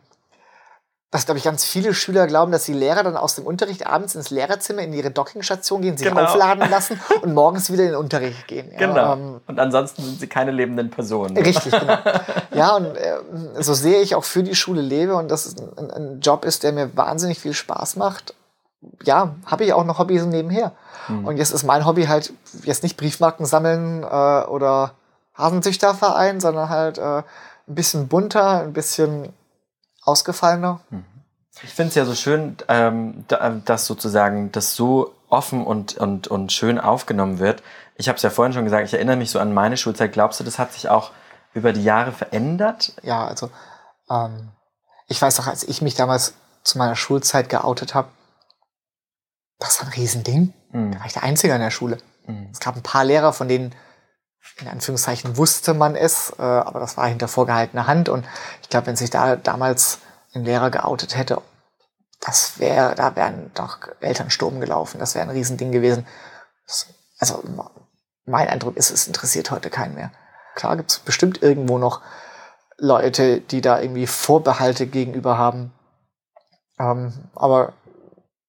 dass, 1.13 1.25
glaube 1.25 1.37
ich, 1.37 1.43
ganz 1.43 1.63
viele 1.63 1.93
Schüler 1.93 2.25
glauben, 2.25 2.51
dass 2.51 2.65
die 2.65 2.73
Lehrer 2.73 3.03
dann 3.03 3.15
aus 3.15 3.35
dem 3.35 3.45
Unterricht 3.45 3.85
abends 3.85 4.15
ins 4.15 4.31
Lehrerzimmer 4.31 4.81
in 4.81 4.93
ihre 4.93 5.11
Dockingstation 5.11 5.81
gehen, 5.83 5.95
sich 5.95 6.07
Genau. 6.07 6.23
aufladen 6.23 6.69
lassen 6.71 6.99
und 7.21 7.33
morgens 7.35 7.71
wieder 7.71 7.83
in 7.83 7.89
den 7.89 7.97
Unterricht 7.97 8.47
gehen. 8.47 8.71
Ja, 8.71 8.79
Genau. 8.79 9.13
ähm, 9.13 9.41
Und 9.45 9.59
ansonsten 9.59 10.01
sind 10.03 10.19
sie 10.19 10.27
keine 10.27 10.49
lebenden 10.51 10.89
Personen. 10.89 11.37
Richtig, 11.37 11.71
genau. 11.71 11.97
Ja, 12.55 12.75
und 12.75 12.95
äh, 12.97 13.17
so 13.59 13.73
sehr 13.75 14.01
ich 14.01 14.15
auch 14.15 14.23
für 14.23 14.41
die 14.43 14.55
Schule 14.55 14.81
lebe 14.81 15.15
und 15.15 15.29
das 15.29 15.55
ein, 15.77 15.91
ein 15.91 16.19
Job 16.19 16.45
ist, 16.45 16.63
der 16.63 16.71
mir 16.73 16.95
wahnsinnig 16.97 17.39
viel 17.39 17.53
Spaß 17.53 17.95
macht, 17.95 18.33
ja, 19.03 19.35
habe 19.45 19.63
ich 19.65 19.73
auch 19.73 19.85
noch 19.85 19.99
Hobbys 19.99 20.25
nebenher. 20.25 20.71
Und 21.25 21.37
jetzt 21.37 21.51
ist 21.51 21.63
mein 21.63 21.85
Hobby 21.85 22.05
halt 22.05 22.33
jetzt 22.63 22.81
nicht 22.83 22.97
Briefmarken 22.97 23.45
sammeln 23.45 24.03
äh, 24.03 24.05
oder 24.45 24.91
Hasenzüchterverein, 25.35 26.39
sondern 26.39 26.69
halt 26.69 26.97
äh, 26.97 27.17
ein 27.19 27.23
bisschen 27.67 28.07
bunter, 28.07 28.61
ein 28.61 28.73
bisschen 28.73 29.29
ausgefallener. 30.05 30.81
Ich 31.61 31.73
finde 31.73 31.89
es 31.89 31.95
ja 31.95 32.05
so 32.05 32.15
schön, 32.15 32.57
ähm, 32.67 33.25
da, 33.27 33.49
dass 33.49 33.85
sozusagen 33.85 34.51
das 34.51 34.75
so 34.75 35.13
offen 35.29 35.65
und, 35.65 35.97
und, 35.97 36.27
und 36.27 36.51
schön 36.51 36.79
aufgenommen 36.79 37.39
wird. 37.39 37.63
Ich 37.95 38.07
habe 38.07 38.17
es 38.17 38.23
ja 38.23 38.29
vorhin 38.29 38.53
schon 38.53 38.63
gesagt, 38.63 38.87
ich 38.87 38.93
erinnere 38.93 39.17
mich 39.17 39.31
so 39.31 39.39
an 39.39 39.53
meine 39.53 39.77
Schulzeit. 39.77 40.13
Glaubst 40.13 40.39
du, 40.39 40.43
das 40.43 40.59
hat 40.59 40.73
sich 40.73 40.89
auch 40.89 41.11
über 41.53 41.73
die 41.73 41.83
Jahre 41.83 42.11
verändert? 42.11 42.93
Ja, 43.03 43.25
also 43.25 43.49
ähm, 44.09 44.49
ich 45.07 45.21
weiß 45.21 45.35
doch, 45.35 45.47
als 45.47 45.63
ich 45.63 45.81
mich 45.81 45.95
damals 45.95 46.33
zu 46.63 46.77
meiner 46.77 46.95
Schulzeit 46.95 47.49
geoutet 47.49 47.93
habe, 47.93 48.09
das 49.59 49.79
war 49.79 49.87
ein 49.87 49.93
Riesending. 49.93 50.53
Mhm. 50.71 50.91
Da 50.93 50.99
war 50.99 51.05
ich 51.05 51.13
der 51.13 51.23
Einzige 51.23 51.53
in 51.53 51.61
der 51.61 51.71
Schule. 51.71 51.97
Mhm. 52.25 52.49
Es 52.51 52.59
gab 52.59 52.75
ein 52.75 52.83
paar 52.83 53.05
Lehrer, 53.05 53.33
von 53.33 53.47
denen 53.47 53.73
in 54.59 54.67
Anführungszeichen 54.67 55.37
wusste 55.37 55.73
man 55.73 55.95
es, 55.95 56.33
äh, 56.37 56.41
aber 56.41 56.79
das 56.79 56.97
war 56.97 57.07
hinter 57.07 57.27
vorgehaltener 57.27 57.87
Hand. 57.87 58.09
Und 58.09 58.25
ich 58.61 58.69
glaube, 58.69 58.87
wenn 58.87 58.95
sich 58.95 59.09
da 59.09 59.35
damals 59.35 59.99
einen 60.33 60.45
Lehrer 60.45 60.69
geoutet 60.69 61.17
hätte, 61.17 61.41
das 62.19 62.59
wäre, 62.59 62.95
da 62.95 63.15
wären 63.15 63.51
doch 63.53 63.79
Eltern 63.99 64.29
Sturm 64.29 64.59
gelaufen. 64.59 64.99
Das 64.99 65.15
wäre 65.15 65.25
ein 65.25 65.35
Riesending 65.35 65.71
gewesen. 65.71 66.07
Also 67.19 67.43
mein 68.25 68.47
Eindruck 68.47 68.77
ist, 68.77 68.91
es 68.91 69.07
interessiert 69.07 69.51
heute 69.51 69.69
keinen 69.69 69.95
mehr. 69.95 70.11
Klar 70.55 70.77
gibt 70.77 70.91
es 70.91 70.99
bestimmt 70.99 71.41
irgendwo 71.41 71.77
noch 71.77 72.01
Leute, 72.77 73.41
die 73.41 73.61
da 73.61 73.79
irgendwie 73.79 74.07
Vorbehalte 74.07 74.87
gegenüber 74.87 75.37
haben. 75.37 75.73
Ähm, 76.79 77.29
aber 77.35 77.73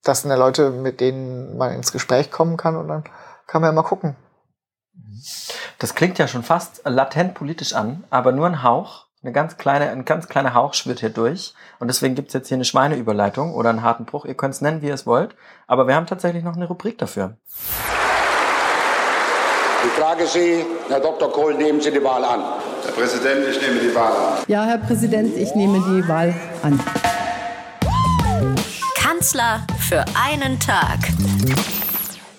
das 0.02 0.22
sind 0.22 0.30
ja 0.30 0.36
Leute, 0.36 0.70
mit 0.70 1.00
denen 1.00 1.56
man 1.56 1.72
ins 1.72 1.92
Gespräch 1.92 2.30
kommen 2.30 2.56
kann 2.56 2.76
und 2.76 2.88
dann 2.88 3.04
kann 3.46 3.60
man 3.62 3.70
ja 3.70 3.72
mal 3.72 3.88
gucken. 3.88 4.16
Das 5.78 5.94
klingt 5.94 6.18
ja 6.18 6.28
schon 6.28 6.42
fast 6.42 6.82
latent 6.84 7.34
politisch 7.34 7.74
an, 7.74 8.04
aber 8.10 8.32
nur 8.32 8.46
ein 8.46 8.62
Hauch. 8.62 9.06
Eine 9.22 9.32
ganz 9.32 9.56
kleine, 9.56 9.88
ein 9.88 10.04
ganz 10.04 10.28
kleiner 10.28 10.52
Hauch 10.52 10.74
schwirrt 10.74 11.00
hier 11.00 11.08
durch. 11.08 11.54
Und 11.78 11.88
deswegen 11.88 12.14
gibt 12.14 12.28
es 12.28 12.34
jetzt 12.34 12.48
hier 12.48 12.56
eine 12.56 12.66
Schweineüberleitung 12.66 13.54
oder 13.54 13.70
einen 13.70 13.82
harten 13.82 14.04
Bruch. 14.04 14.26
Ihr 14.26 14.34
könnt 14.34 14.54
es 14.54 14.60
nennen, 14.60 14.82
wie 14.82 14.88
ihr 14.88 14.94
es 14.94 15.06
wollt. 15.06 15.34
Aber 15.66 15.88
wir 15.88 15.94
haben 15.94 16.06
tatsächlich 16.06 16.44
noch 16.44 16.56
eine 16.56 16.68
Rubrik 16.68 16.98
dafür. 16.98 17.36
Ich 19.86 19.90
frage 19.92 20.26
Sie, 20.26 20.64
Herr 20.88 21.00
Dr. 21.00 21.30
Kohl, 21.32 21.54
nehmen 21.54 21.80
Sie 21.80 21.90
die 21.90 22.02
Wahl 22.02 22.24
an. 22.24 22.42
Herr 22.84 22.92
Präsident, 22.92 23.46
ich 23.48 23.60
nehme 23.60 23.80
die 23.80 23.94
Wahl 23.94 24.12
an. 24.12 24.44
Ja, 24.46 24.64
Herr 24.64 24.78
Präsident, 24.78 25.36
ich 25.36 25.54
nehme 25.54 25.78
die 25.78 26.08
Wahl 26.08 26.34
an. 26.62 26.80
Kanzler 28.94 29.66
für 29.78 30.04
einen 30.14 30.58
Tag. 30.58 30.98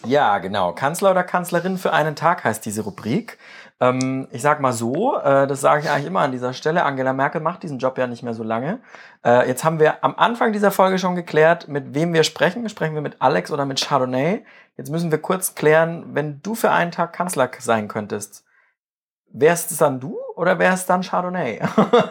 Ja, 0.08 0.38
genau. 0.40 0.74
Kanzler 0.74 1.12
oder 1.12 1.24
Kanzlerin 1.24 1.78
für 1.78 1.94
einen 1.94 2.16
Tag 2.16 2.44
heißt 2.44 2.66
diese 2.66 2.82
Rubrik. 2.82 3.38
Ähm, 3.80 4.28
ich 4.32 4.42
sag 4.42 4.62
mal 4.62 4.72
so, 4.72 5.18
äh, 5.18 5.48
das 5.48 5.62
sage 5.62 5.82
ich 5.82 5.90
eigentlich 5.90 6.08
immer 6.08 6.22
an 6.22 6.32
dieser 6.32 6.54
Stelle. 6.54 6.84
Angela 6.84 7.14
Merkel 7.14 7.42
macht 7.42 7.64
diesen 7.64 7.78
Job 7.78 7.98
ja 7.98 8.08
nicht 8.08 8.24
mehr 8.24 8.34
so 8.34 8.44
lange. 8.44 8.80
Äh, 9.26 9.48
jetzt 9.48 9.64
haben 9.64 9.80
wir 9.80 10.04
am 10.04 10.16
Anfang 10.16 10.54
dieser 10.54 10.72
Folge 10.72 10.98
schon 10.98 11.16
geklärt, 11.16 11.68
mit 11.68 11.94
wem 11.94 12.14
wir 12.14 12.24
sprechen. 12.24 12.68
Sprechen 12.70 12.96
wir 12.96 13.02
mit 13.02 13.22
Alex 13.22 13.52
oder 13.52 13.66
mit 13.66 13.82
Chardonnay? 13.82 14.46
Jetzt 14.78 14.92
müssen 14.92 15.12
wir 15.12 15.22
kurz 15.22 15.56
klären, 15.56 16.16
wenn 16.16 16.42
du 16.42 16.56
für 16.56 16.72
einen 16.72 16.92
Tag 16.92 17.14
Kanzler 17.14 17.50
sein 17.60 17.88
könntest, 17.88 18.46
wärst 19.32 19.72
es 19.72 19.78
dann 19.78 20.00
du 20.00 20.18
oder 20.36 20.58
wärst 20.60 20.84
es 20.84 20.86
dann 20.86 21.02
Chardonnay? 21.02 21.62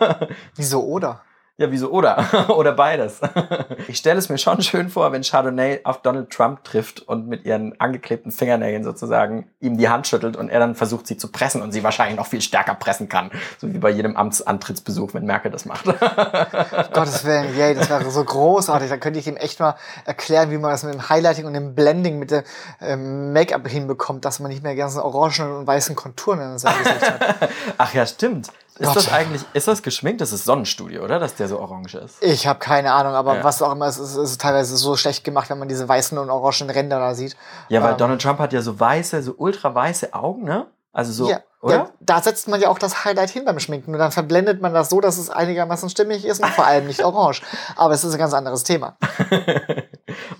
Wieso 0.56 0.82
oder? 0.84 1.22
Ja, 1.56 1.70
wieso 1.70 1.90
oder? 1.90 2.48
oder 2.56 2.72
beides. 2.72 3.20
ich 3.88 3.98
stelle 3.98 4.18
es 4.18 4.28
mir 4.28 4.38
schon 4.38 4.60
schön 4.60 4.88
vor, 4.88 5.12
wenn 5.12 5.22
Chardonnay 5.22 5.82
auf 5.84 6.02
Donald 6.02 6.30
Trump 6.30 6.64
trifft 6.64 7.02
und 7.02 7.28
mit 7.28 7.44
ihren 7.44 7.80
angeklebten 7.80 8.32
Fingernägeln 8.32 8.82
sozusagen 8.82 9.48
ihm 9.60 9.78
die 9.78 9.88
Hand 9.88 10.08
schüttelt 10.08 10.36
und 10.36 10.48
er 10.48 10.58
dann 10.58 10.74
versucht, 10.74 11.06
sie 11.06 11.16
zu 11.16 11.30
pressen 11.30 11.62
und 11.62 11.70
sie 11.70 11.84
wahrscheinlich 11.84 12.16
noch 12.16 12.26
viel 12.26 12.40
stärker 12.40 12.74
pressen 12.74 13.08
kann. 13.08 13.30
So 13.58 13.72
wie 13.72 13.78
bei 13.78 13.90
jedem 13.90 14.16
Amtsantrittsbesuch, 14.16 15.14
wenn 15.14 15.26
Merkel 15.26 15.52
das 15.52 15.64
macht. 15.64 15.84
Gottes 16.92 17.24
Willen, 17.24 17.56
yay, 17.56 17.76
das 17.76 17.88
wäre 17.88 18.10
so 18.10 18.24
großartig. 18.24 18.90
Da 18.90 18.96
könnte 18.96 19.20
ich 19.20 19.28
ihm 19.28 19.36
echt 19.36 19.60
mal 19.60 19.76
erklären, 20.06 20.50
wie 20.50 20.58
man 20.58 20.72
das 20.72 20.82
mit 20.82 20.94
dem 20.94 21.08
Highlighting 21.08 21.46
und 21.46 21.54
dem 21.54 21.76
Blending 21.76 22.18
mit 22.18 22.32
dem 22.32 22.42
ähm, 22.80 23.32
Make-up 23.32 23.68
hinbekommt, 23.68 24.24
dass 24.24 24.40
man 24.40 24.50
nicht 24.50 24.64
mehr 24.64 24.74
ganzen 24.74 24.98
orangen 24.98 25.58
und 25.58 25.68
weißen 25.68 25.94
Konturen 25.94 26.40
in 26.40 26.58
seinem 26.58 26.78
Gesicht 26.78 27.08
hat. 27.08 27.48
Ach 27.78 27.94
ja, 27.94 28.04
stimmt. 28.06 28.50
Ist 28.78 28.86
Gott. 28.88 28.96
das 28.96 29.12
eigentlich, 29.12 29.42
ist 29.52 29.68
das 29.68 29.82
geschminkt? 29.82 30.20
Das 30.20 30.32
ist 30.32 30.44
Sonnenstudio, 30.44 31.04
oder? 31.04 31.20
Dass 31.20 31.36
der 31.36 31.46
so 31.48 31.60
orange 31.60 31.94
ist. 31.94 32.20
Ich 32.22 32.46
habe 32.48 32.58
keine 32.58 32.92
Ahnung, 32.92 33.14
aber 33.14 33.36
Ja. 33.36 33.44
was 33.44 33.62
auch 33.62 33.70
immer, 33.72 33.86
es 33.86 33.98
ist, 33.98 34.16
es 34.16 34.30
ist 34.32 34.40
teilweise 34.40 34.76
so 34.76 34.96
schlecht 34.96 35.22
gemacht, 35.22 35.48
wenn 35.50 35.58
man 35.60 35.68
diese 35.68 35.88
weißen 35.88 36.18
und 36.18 36.28
orangen 36.28 36.70
Ränder 36.70 36.98
da 36.98 37.14
sieht. 37.14 37.36
Ja, 37.68 37.82
weil 37.82 37.92
Ähm, 37.92 37.98
Donald 37.98 38.20
Trump 38.22 38.40
hat 38.40 38.52
ja 38.52 38.62
so 38.62 38.78
weiße, 38.80 39.22
so 39.22 39.34
ultra 39.36 39.72
weiße 39.74 40.12
Augen, 40.12 40.42
ne? 40.44 40.66
Also 40.92 41.12
so, 41.12 41.28
ja, 41.30 41.40
oder? 41.60 41.74
Ja, 41.74 41.90
da 42.00 42.22
setzt 42.22 42.46
man 42.46 42.60
ja 42.60 42.68
auch 42.68 42.78
das 42.78 43.04
Highlight 43.04 43.30
hin 43.30 43.44
beim 43.44 43.58
Schminken 43.58 43.92
und 43.92 43.98
dann 43.98 44.12
verblendet 44.12 44.60
man 44.60 44.72
das 44.74 44.90
so, 44.90 45.00
dass 45.00 45.18
es 45.18 45.28
einigermaßen 45.30 45.88
stimmig 45.90 46.24
ist 46.24 46.40
und 46.40 46.48
vor 46.50 46.66
allem 46.66 46.86
nicht 46.86 47.04
orange. 47.04 47.42
Aber 47.76 47.94
es 47.94 48.04
ist 48.04 48.12
ein 48.12 48.18
ganz 48.18 48.32
anderes 48.34 48.64
Thema. 48.64 48.96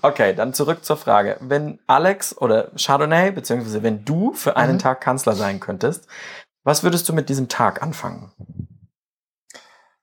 Okay, 0.01 0.33
dann 0.35 0.53
zurück 0.53 0.85
zur 0.85 0.97
Frage. 0.97 1.37
Wenn 1.41 1.79
Alex 1.87 2.37
oder 2.37 2.69
Chardonnay, 2.77 3.31
beziehungsweise 3.31 3.81
wenn 3.83 4.05
du 4.05 4.33
für 4.33 4.55
einen 4.55 4.73
Mhm. 4.75 4.79
Tag 4.79 5.01
Kanzler 5.01 5.33
sein 5.33 5.59
könntest, 5.59 6.07
was 6.65 6.83
würdest 6.83 7.07
du 7.07 7.13
mit 7.13 7.29
diesem 7.29 7.47
Tag 7.47 7.81
anfangen? 7.81 8.31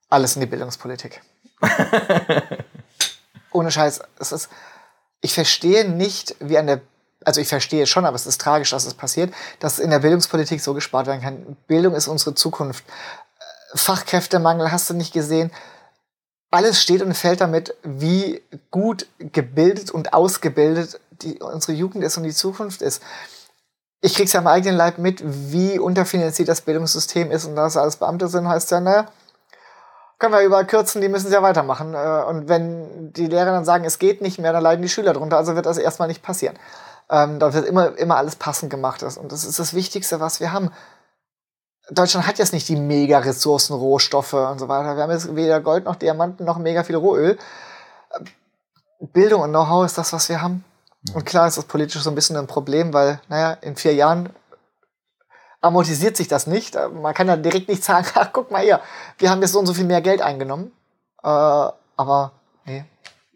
Alles 0.09 0.35
in 0.35 0.39
die 0.39 0.47
Bildungspolitik. 0.47 1.21
Ohne 3.51 3.69
Scheiß, 3.69 4.01
es 4.17 4.31
ist, 4.31 4.49
ich 5.21 5.33
verstehe 5.33 5.87
nicht, 5.87 6.35
wie 6.39 6.57
an 6.57 6.67
der, 6.67 6.81
also 7.25 7.41
ich 7.41 7.49
verstehe 7.49 7.85
schon, 7.85 8.05
aber 8.05 8.15
es 8.15 8.25
ist 8.25 8.39
tragisch, 8.39 8.71
dass 8.71 8.85
es 8.85 8.93
passiert, 8.93 9.33
dass 9.59 9.77
in 9.77 9.89
der 9.89 9.99
Bildungspolitik 9.99 10.61
so 10.61 10.73
gespart 10.73 11.05
werden 11.05 11.21
kann. 11.21 11.57
Bildung 11.67 11.95
ist 11.95 12.07
unsere 12.07 12.33
Zukunft. 12.33 12.85
Äh, 12.87 13.77
Fachkräftemangel 13.77 14.71
hast 14.71 14.89
du 14.89 14.93
nicht 14.93 15.13
gesehen. 15.13 15.51
Alles 16.49 16.81
steht 16.81 17.01
und 17.01 17.13
fällt 17.13 17.41
damit, 17.41 17.75
wie 17.83 18.41
gut 18.71 19.07
gebildet 19.19 19.91
und 19.91 20.13
ausgebildet 20.13 20.99
die, 21.11 21.39
unsere 21.39 21.73
Jugend 21.73 22.03
ist 22.05 22.15
und 22.15 22.23
die 22.23 22.33
Zukunft 22.33 22.81
ist. 22.81 23.01
Ich 24.05 24.15
krieg's 24.15 24.33
ja 24.33 24.41
am 24.41 24.47
eigenen 24.47 24.75
Leib 24.75 24.97
mit, 24.97 25.23
wie 25.23 25.79
unterfinanziert 25.79 26.49
das 26.49 26.59
Bildungssystem 26.59 27.31
ist 27.31 27.45
und 27.45 27.55
dass 27.55 27.77
alles 27.77 27.95
Beamte 27.95 28.27
sind, 28.27 28.49
heißt 28.49 28.69
ja, 28.71 28.81
naja, 28.81 29.05
können 30.19 30.33
wir 30.33 30.41
überall 30.41 30.67
kürzen, 30.67 31.01
die 31.01 31.07
müssen 31.07 31.27
es 31.27 31.33
ja 31.33 31.41
weitermachen. 31.41 31.93
Äh, 31.93 32.23
Und 32.27 32.49
wenn 32.49 33.13
die 33.13 33.27
Lehrer 33.27 33.51
dann 33.51 33.63
sagen, 33.63 33.85
es 33.85 33.99
geht 33.99 34.21
nicht 34.21 34.39
mehr, 34.39 34.51
dann 34.51 34.61
leiden 34.61 34.81
die 34.81 34.89
Schüler 34.89 35.13
drunter. 35.13 35.37
Also 35.37 35.55
wird 35.55 35.65
das 35.65 35.77
erstmal 35.77 36.09
nicht 36.09 36.21
passieren. 36.21 36.59
Ähm, 37.09 37.39
da 37.39 37.53
wird 37.53 37.65
immer, 37.65 37.97
immer 37.97 38.17
alles 38.17 38.35
passend 38.35 38.69
gemacht. 38.69 39.03
Und 39.03 39.31
das 39.31 39.45
ist 39.45 39.57
das 39.57 39.73
Wichtigste, 39.73 40.19
was 40.19 40.41
wir 40.41 40.51
haben. 40.51 40.71
Deutschland 41.89 42.27
hat 42.27 42.39
jetzt 42.39 42.51
nicht 42.51 42.67
die 42.67 42.75
mega 42.75 43.19
Ressourcen, 43.19 43.73
Rohstoffe 43.73 44.33
und 44.33 44.59
so 44.59 44.67
weiter. 44.67 44.97
Wir 44.97 45.03
haben 45.03 45.11
jetzt 45.11 45.33
weder 45.33 45.61
Gold 45.61 45.85
noch 45.85 45.95
Diamanten 45.95 46.45
noch 46.45 46.57
mega 46.57 46.83
viel 46.83 46.97
Rohöl. 46.97 47.37
Ähm, 48.17 48.25
Bildung 49.13 49.41
und 49.41 49.51
Know-how 49.51 49.85
ist 49.85 49.97
das, 49.97 50.11
was 50.11 50.27
wir 50.27 50.41
haben. 50.41 50.65
Und 51.13 51.25
klar 51.25 51.47
ist 51.47 51.57
das 51.57 51.65
politisch 51.65 52.01
so 52.01 52.09
ein 52.09 52.15
bisschen 52.15 52.37
ein 52.37 52.47
Problem, 52.47 52.93
weil, 52.93 53.19
naja, 53.27 53.53
in 53.61 53.75
vier 53.75 53.93
Jahren 53.93 54.29
amortisiert 55.61 56.15
sich 56.17 56.27
das 56.27 56.47
nicht. 56.47 56.75
Äh, 56.75 56.89
Man 56.89 57.13
kann 57.13 57.27
dann 57.27 57.43
direkt 57.43 57.67
nicht 57.69 57.83
sagen, 57.83 58.07
ach, 58.15 58.29
guck 58.31 58.51
mal 58.51 58.61
hier, 58.63 58.79
wir 59.17 59.29
haben 59.29 59.41
jetzt 59.41 59.51
so 59.51 59.59
und 59.59 59.65
so 59.65 59.73
viel 59.73 59.85
mehr 59.85 60.01
Geld 60.01 60.21
eingenommen. 60.21 60.71
Äh, 61.23 61.27
aber 61.27 62.31
nee, 62.65 62.85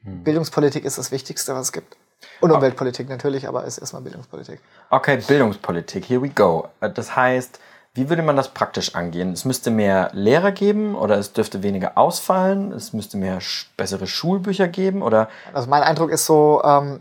Bildungspolitik 0.04 0.86
ist 0.86 0.98
das 0.98 1.12
Wichtigste, 1.12 1.54
was 1.54 1.68
es 1.68 1.72
gibt. 1.72 1.98
Und 2.42 2.52
Umweltpolitik 2.52 3.10
natürlich, 3.10 3.48
aber 3.48 3.64
ist 3.66 3.78
erstmal 3.78 4.02
Bildungspolitik. 4.02 4.60
Okay, 4.90 5.18
Bildungspolitik, 5.28 6.06
here 6.08 6.22
we 6.22 6.30
go. 6.30 6.68
Äh, 6.82 6.90
Das 6.90 7.16
heißt, 7.16 7.60
wie 7.94 8.10
würde 8.10 8.22
man 8.22 8.36
das 8.36 8.50
praktisch 8.50 8.96
angehen? 8.96 9.34
Es 9.34 9.44
müsste 9.44 9.72
mehr 9.72 10.10
Lehrer 10.14 10.52
geben 10.52 10.96
oder 10.96 11.18
es 11.18 11.34
dürfte 11.34 11.64
weniger 11.64 11.98
ausfallen, 11.98 12.72
es 12.72 12.94
müsste 12.94 13.18
mehr 13.18 13.40
bessere 13.76 14.06
Schulbücher 14.08 14.68
geben 14.68 15.02
oder 15.02 15.30
Also 15.54 15.68
mein 15.70 15.84
Eindruck 15.84 16.12
ist 16.12 16.26
so, 16.26 16.62
ähm, 16.64 17.00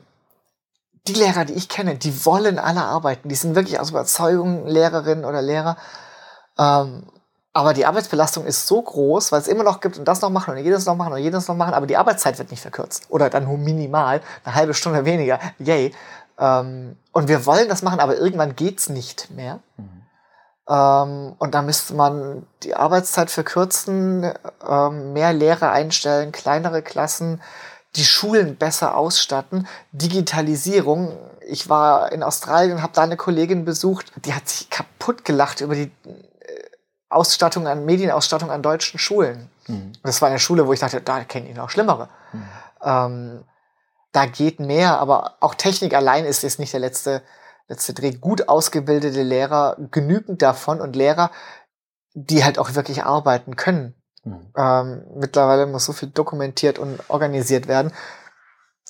die 1.09 1.15
Lehrer, 1.15 1.45
die 1.45 1.55
ich 1.55 1.69
kenne, 1.69 1.97
die 1.97 2.25
wollen 2.25 2.59
alle 2.59 2.83
arbeiten. 2.83 3.29
Die 3.29 3.35
sind 3.35 3.55
wirklich 3.55 3.81
aus 3.81 3.91
Überzeugung 3.91 4.67
Lehrerinnen 4.67 5.25
oder 5.25 5.43
Lehrer. 5.43 5.77
Ähm, 6.59 7.05
aber 7.53 7.73
die 7.73 7.87
Arbeitsbelastung 7.87 8.45
ist 8.45 8.67
so 8.67 8.83
groß, 8.83 9.33
weil 9.33 9.41
es 9.41 9.49
immer 9.49 9.65
noch 9.65 9.81
gibt 9.81 9.99
und 9.99 10.07
das 10.07 10.21
noch 10.21 10.29
machen 10.29 10.55
und 10.55 10.63
jedes 10.63 10.85
noch 10.85 10.95
machen 10.95 11.15
und 11.15 11.21
jedes 11.21 11.49
noch 11.49 11.57
machen, 11.57 11.73
aber 11.73 11.87
die 11.87 11.97
Arbeitszeit 11.97 12.39
wird 12.39 12.51
nicht 12.51 12.61
verkürzt. 12.61 13.05
Oder 13.09 13.31
dann 13.31 13.45
nur 13.45 13.57
minimal, 13.57 14.21
eine 14.45 14.55
halbe 14.55 14.75
Stunde 14.75 15.07
weniger. 15.07 15.41
Yay. 15.59 15.95
Ähm, 16.39 16.97
und 17.13 17.29
wir 17.29 17.47
wollen 17.47 17.69
das 17.69 17.83
machen, 17.83 18.01
aber 18.01 18.17
irgendwann 18.17 18.57
geht's 18.57 18.91
nicht 18.91 19.31
mehr. 19.31 19.61
Ähm, 20.69 21.35
und 21.39 21.55
da 21.55 21.63
müsste 21.63 21.95
man 21.95 22.47
die 22.63 22.75
Arbeitszeit 22.75 23.31
verkürzen, 23.31 24.33
ähm, 24.69 25.13
mehr 25.13 25.33
Lehrer 25.33 25.71
einstellen, 25.71 26.33
kleinere 26.33 26.83
Klassen, 26.83 27.41
die 27.97 28.05
Schulen 28.05 28.57
besser 28.57 28.97
ausstatten, 28.97 29.67
Digitalisierung. 29.93 31.17
Ich 31.49 31.69
war 31.69 32.13
in 32.13 32.23
Australien 32.23 32.77
und 32.77 32.83
habe 32.83 32.93
da 32.95 33.03
eine 33.03 33.17
Kollegin 33.17 33.65
besucht, 33.65 34.13
die 34.25 34.35
hat 34.35 34.49
sich 34.49 34.71
kaputt 34.71 35.25
gelacht 35.25 35.61
über 35.61 35.75
die 35.75 35.91
äh, 36.05 36.71
Ausstattung 37.09 37.67
an 37.67 37.85
Medienausstattung 37.85 38.51
an 38.51 38.63
deutschen 38.63 38.99
Schulen. 38.99 39.51
Und 39.87 39.99
das 40.03 40.21
war 40.23 40.29
eine 40.29 40.39
Schule, 40.39 40.67
wo 40.67 40.73
ich 40.73 40.81
dachte, 40.81 41.01
da 41.01 41.25
kenne 41.25 41.49
ich 41.49 41.57
noch 41.57 41.71
schlimmere. 41.71 42.09
Ähm, 42.83 43.45
da 44.13 44.27
geht 44.27 44.61
mehr, 44.61 44.99
aber 44.99 45.37
auch 45.41 45.55
Technik 45.55 45.95
allein 45.95 46.25
ist 46.25 46.43
jetzt 46.43 46.59
nicht 46.59 46.73
der 46.73 46.81
letzte, 46.81 47.23
letzte 47.69 47.95
Dreh. 47.95 48.13
Gut 48.13 48.49
ausgebildete 48.49 49.23
Lehrer, 49.23 49.77
genügend 49.91 50.41
davon 50.43 50.81
und 50.81 50.97
Lehrer, 50.97 51.31
die 52.15 52.45
halt 52.45 52.59
auch 52.59 52.75
wirklich 52.75 53.05
arbeiten 53.05 53.57
können. 53.57 53.95
Ähm, 54.57 55.03
mittlerweile 55.15 55.67
muss 55.67 55.85
so 55.85 55.93
viel 55.93 56.09
dokumentiert 56.11 56.79
und 56.79 56.99
organisiert 57.09 57.69
werden. 57.69 57.93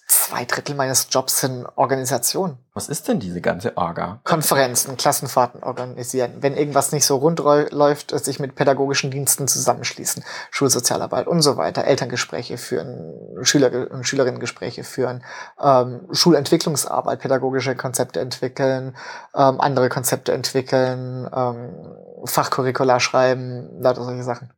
Zwei 0.09 0.45
Drittel 0.45 0.77
meines 0.77 1.09
Jobs 1.11 1.41
sind 1.41 1.67
Organisation. 1.75 2.59
was 2.75 2.89
ist 2.89 3.09
denn 3.09 3.19
diese 3.19 3.41
ganze 3.41 3.77
Orga? 3.77 4.21
Konferenzen, 4.23 4.97
Klassenfahrten 4.97 5.65
organisieren. 5.65 6.35
Wenn 6.41 6.57
irgendwas 6.57 6.93
nicht 6.93 7.05
so 7.07 7.17
rund 7.17 7.41
läuft, 7.41 8.13
äh, 8.13 8.19
sich 8.19 8.39
mit 8.39 8.55
pädagogischen 8.55 9.11
Diensten 9.11 9.49
zusammenschließen, 9.49 10.25
Schulsozialarbeit 10.53 11.27
und 11.27 11.43
so 11.43 11.57
weiter, 11.57 11.85
Elterngespräche 11.85 12.57
führen, 12.57 13.45
Schüler 13.45 13.91
und 13.91 14.07
Schülerinnengespräche 14.07 14.85
führen, 14.85 15.25
ähm, 15.61 16.07
Schulentwicklungsarbeit, 16.13 17.19
pädagogische 17.19 17.75
Konzepte 17.75 18.21
entwickeln, 18.21 18.97
ähm, 19.35 19.61
andere 19.61 19.89
Konzepte 19.89 20.33
entwickeln, 20.33 21.29
ähm, 21.35 21.95
Fachcurricula 22.25 23.01
schreiben, 23.01 23.81
lauter 23.81 24.05
solche 24.05 24.23
Sachen. 24.23 24.53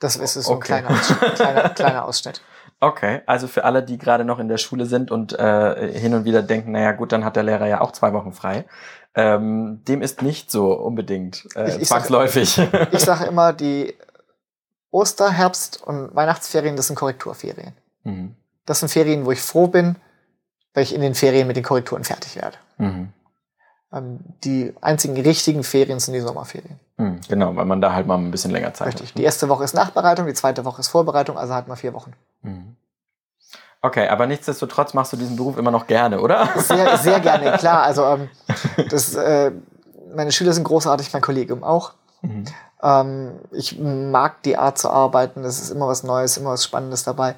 Das 0.00 0.16
ist 0.16 0.34
so 0.34 0.50
ein 0.50 0.56
Okay. 0.56 0.66
kleiner, 0.66 0.90
Ausschnitt, 0.90 1.34
kleiner, 1.36 1.68
kleiner 1.70 2.04
Ausschnitt. 2.04 2.42
Okay, 2.82 3.20
also 3.26 3.46
für 3.46 3.64
alle, 3.64 3.82
die 3.82 3.98
gerade 3.98 4.24
noch 4.24 4.38
in 4.38 4.48
der 4.48 4.56
Schule 4.56 4.86
sind 4.86 5.10
und 5.10 5.38
äh, 5.38 5.92
hin 5.98 6.14
und 6.14 6.24
wieder 6.24 6.40
denken, 6.42 6.72
naja 6.72 6.92
gut, 6.92 7.12
dann 7.12 7.26
hat 7.26 7.36
der 7.36 7.42
Lehrer 7.42 7.66
ja 7.66 7.82
auch 7.82 7.92
zwei 7.92 8.14
Wochen 8.14 8.32
frei. 8.32 8.64
Ähm, 9.14 9.82
dem 9.86 10.00
ist 10.00 10.22
nicht 10.22 10.50
so 10.50 10.72
unbedingt 10.72 11.46
äh, 11.56 11.68
Ich- 11.68 11.82
ich 11.82 11.88
sag- 11.88 11.98
zwangsläufig. 11.98 12.58
Ich 12.92 13.00
sage 13.00 13.26
immer, 13.26 13.52
die 13.52 13.94
Oster-, 14.90 15.30
Herbst- 15.30 15.82
und 15.82 16.14
Weihnachtsferien, 16.14 16.74
das 16.76 16.86
sind 16.86 16.96
Korrekturferien. 16.96 17.74
mhm. 18.04 18.34
Das 18.64 18.80
sind 18.80 18.88
Ferien, 18.88 19.26
wo 19.26 19.32
ich 19.32 19.42
froh 19.42 19.66
bin, 19.66 19.96
weil 20.72 20.84
ich 20.84 20.94
in 20.94 21.02
den 21.02 21.14
Ferien 21.14 21.46
mit 21.48 21.56
den 21.56 21.64
Korrekturen 21.64 22.04
fertig 22.04 22.36
werde. 22.36 22.56
Mhm. 22.78 23.08
Ähm, 23.92 24.20
die 24.44 24.72
einzigen 24.80 25.20
richtigen 25.20 25.64
Ferien 25.64 25.98
sind 25.98 26.14
die 26.14 26.20
Sommerferien. 26.20 26.78
Mhm. 26.96 27.20
Genau, 27.28 27.56
weil 27.56 27.64
man 27.64 27.80
da 27.80 27.92
halt 27.92 28.06
mal 28.06 28.18
ein 28.18 28.30
bisschen 28.30 28.52
länger 28.52 28.72
Zeit 28.72 28.88
Richtig. 28.88 29.10
hat. 29.10 29.18
Die 29.18 29.24
erste 29.24 29.48
Woche 29.48 29.64
ist 29.64 29.74
Nachbereitung, 29.74 30.26
die 30.26 30.34
zweite 30.34 30.64
Woche 30.64 30.80
ist 30.80 30.88
Vorbereitung, 30.88 31.36
also 31.36 31.54
hat 31.54 31.66
man 31.66 31.76
vier 31.76 31.92
Wochen. 31.94 32.12
Mhm. 32.42 32.76
Okay, 33.82 34.08
aber 34.08 34.26
nichtsdestotrotz 34.26 34.92
machst 34.92 35.12
du 35.12 35.16
diesen 35.16 35.36
Beruf 35.36 35.56
immer 35.56 35.70
noch 35.70 35.86
gerne, 35.86 36.20
oder? 36.20 36.48
Sehr, 36.56 36.98
sehr 36.98 37.20
gerne, 37.20 37.52
klar. 37.58 37.82
Also 37.82 38.04
ähm, 38.04 38.28
das, 38.90 39.14
äh, 39.14 39.52
meine 40.14 40.32
Schüler 40.32 40.52
sind 40.52 40.64
großartig, 40.64 41.12
mein 41.12 41.22
Kollegium 41.22 41.64
auch. 41.64 41.94
Mhm. 42.20 42.44
Ähm, 42.82 43.40
ich 43.52 43.78
mag 43.78 44.42
die 44.42 44.58
Art 44.58 44.78
zu 44.78 44.90
arbeiten. 44.90 45.44
Es 45.44 45.60
ist 45.60 45.70
immer 45.70 45.88
was 45.88 46.02
Neues, 46.02 46.36
immer 46.36 46.50
was 46.50 46.64
Spannendes 46.64 47.04
dabei. 47.04 47.34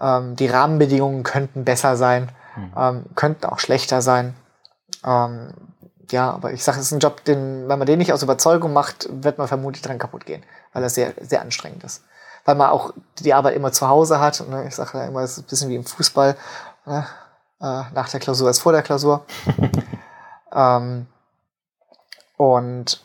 Ähm, 0.00 0.36
die 0.36 0.46
Rahmenbedingungen 0.46 1.24
könnten 1.24 1.64
besser 1.64 1.96
sein, 1.96 2.30
ähm, 2.76 3.04
könnten 3.16 3.46
auch 3.46 3.58
schlechter 3.58 4.00
sein. 4.00 4.34
Ähm, 5.04 5.52
ja, 6.12 6.30
aber 6.30 6.52
ich 6.52 6.62
sage, 6.62 6.78
es 6.78 6.86
ist 6.86 6.92
ein 6.92 7.00
Job, 7.00 7.24
den, 7.24 7.68
wenn 7.68 7.78
man 7.78 7.86
den 7.86 7.98
nicht 7.98 8.12
aus 8.12 8.22
Überzeugung 8.22 8.72
macht, 8.72 9.08
wird 9.10 9.38
man 9.38 9.48
vermutlich 9.48 9.82
dran 9.82 9.98
kaputt 9.98 10.26
gehen, 10.26 10.42
weil 10.72 10.82
er 10.82 10.90
sehr, 10.90 11.14
sehr 11.20 11.40
anstrengend 11.40 11.84
ist. 11.84 12.04
Weil 12.44 12.54
man 12.54 12.70
auch 12.70 12.92
die 13.18 13.34
Arbeit 13.34 13.54
immer 13.54 13.72
zu 13.72 13.88
Hause 13.88 14.20
hat. 14.20 14.42
Ne? 14.48 14.66
Ich 14.66 14.74
sage 14.74 14.98
ja 14.98 15.04
immer, 15.04 15.20
es 15.20 15.32
ist 15.32 15.38
ein 15.38 15.44
bisschen 15.44 15.68
wie 15.68 15.76
im 15.76 15.84
Fußball. 15.84 16.36
Ne? 16.86 17.06
Äh, 17.60 17.82
nach 17.92 18.08
der 18.08 18.20
Klausur 18.20 18.48
als 18.48 18.58
vor 18.58 18.72
der 18.72 18.82
Klausur. 18.82 19.24
ähm, 20.52 21.06
und 22.38 23.04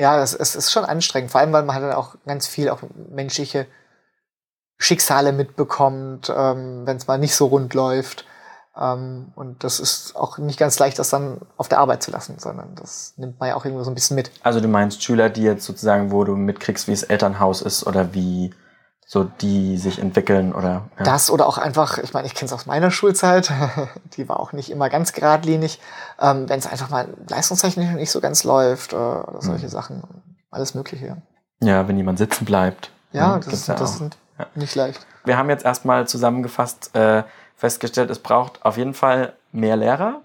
ja, 0.00 0.20
es, 0.20 0.34
es 0.34 0.56
ist 0.56 0.72
schon 0.72 0.84
anstrengend, 0.84 1.30
vor 1.30 1.40
allem, 1.40 1.52
weil 1.52 1.62
man 1.62 1.74
halt 1.74 1.84
dann 1.84 1.92
auch 1.92 2.16
ganz 2.26 2.46
viel 2.46 2.68
auch 2.68 2.80
menschliche 3.10 3.66
Schicksale 4.78 5.32
mitbekommt, 5.32 6.32
ähm, 6.34 6.86
wenn 6.86 6.96
es 6.96 7.06
mal 7.06 7.18
nicht 7.18 7.34
so 7.34 7.46
rund 7.46 7.74
läuft. 7.74 8.24
Ähm, 8.80 9.32
und 9.34 9.64
das 9.64 9.80
ist 9.80 10.14
auch 10.16 10.38
nicht 10.38 10.58
ganz 10.58 10.78
leicht, 10.78 10.98
das 10.98 11.10
dann 11.10 11.38
auf 11.56 11.68
der 11.68 11.78
Arbeit 11.78 12.02
zu 12.02 12.10
lassen, 12.10 12.38
sondern 12.38 12.74
das 12.76 13.14
nimmt 13.16 13.38
man 13.40 13.48
ja 13.48 13.56
auch 13.56 13.64
irgendwo 13.64 13.82
so 13.84 13.90
ein 13.90 13.94
bisschen 13.94 14.14
mit. 14.14 14.30
Also 14.42 14.60
du 14.60 14.68
meinst 14.68 15.02
Schüler, 15.02 15.30
die 15.30 15.42
jetzt 15.42 15.64
sozusagen, 15.64 16.10
wo 16.12 16.24
du 16.24 16.36
mitkriegst, 16.36 16.86
wie 16.86 16.92
das 16.92 17.02
Elternhaus 17.02 17.62
ist 17.62 17.86
oder 17.86 18.14
wie 18.14 18.54
so 19.10 19.24
die 19.24 19.78
sich 19.78 19.98
entwickeln 20.00 20.54
oder 20.54 20.88
ja. 20.98 21.04
Das 21.04 21.30
oder 21.30 21.46
auch 21.46 21.56
einfach, 21.56 21.96
ich 21.96 22.12
meine, 22.12 22.26
ich 22.26 22.34
kenne 22.34 22.46
es 22.46 22.52
aus 22.52 22.66
meiner 22.66 22.90
Schulzeit, 22.90 23.50
die 24.18 24.28
war 24.28 24.38
auch 24.38 24.52
nicht 24.52 24.70
immer 24.70 24.90
ganz 24.90 25.12
geradlinig, 25.14 25.80
ähm, 26.20 26.46
wenn 26.48 26.58
es 26.58 26.66
einfach 26.66 26.90
mal 26.90 27.08
leistungstechnisch 27.28 27.88
nicht 27.94 28.10
so 28.10 28.20
ganz 28.20 28.44
läuft 28.44 28.92
äh, 28.92 28.96
oder 28.96 29.38
solche 29.40 29.64
Mhm. 29.66 29.70
Sachen, 29.70 30.02
alles 30.50 30.74
Mögliche. 30.74 31.16
Ja, 31.60 31.88
wenn 31.88 31.96
jemand 31.96 32.18
sitzen 32.18 32.44
bleibt. 32.44 32.90
ja 33.12 33.34
Hm, 33.34 33.40
das, 33.40 33.48
gibt's 33.48 33.66
ja 33.66 33.74
das 33.76 33.96
sind 33.96 34.18
Ja. 34.38 34.46
nicht 34.54 34.74
leicht. 34.74 35.04
Wir 35.24 35.38
haben 35.38 35.48
jetzt 35.48 35.64
erstmal 35.64 36.06
zusammengefasst 36.06 36.94
äh, 36.94 37.22
festgestellt, 37.58 38.08
es 38.08 38.20
braucht 38.20 38.64
auf 38.64 38.78
jeden 38.78 38.94
Fall 38.94 39.34
mehr 39.52 39.76
Lehrer, 39.76 40.22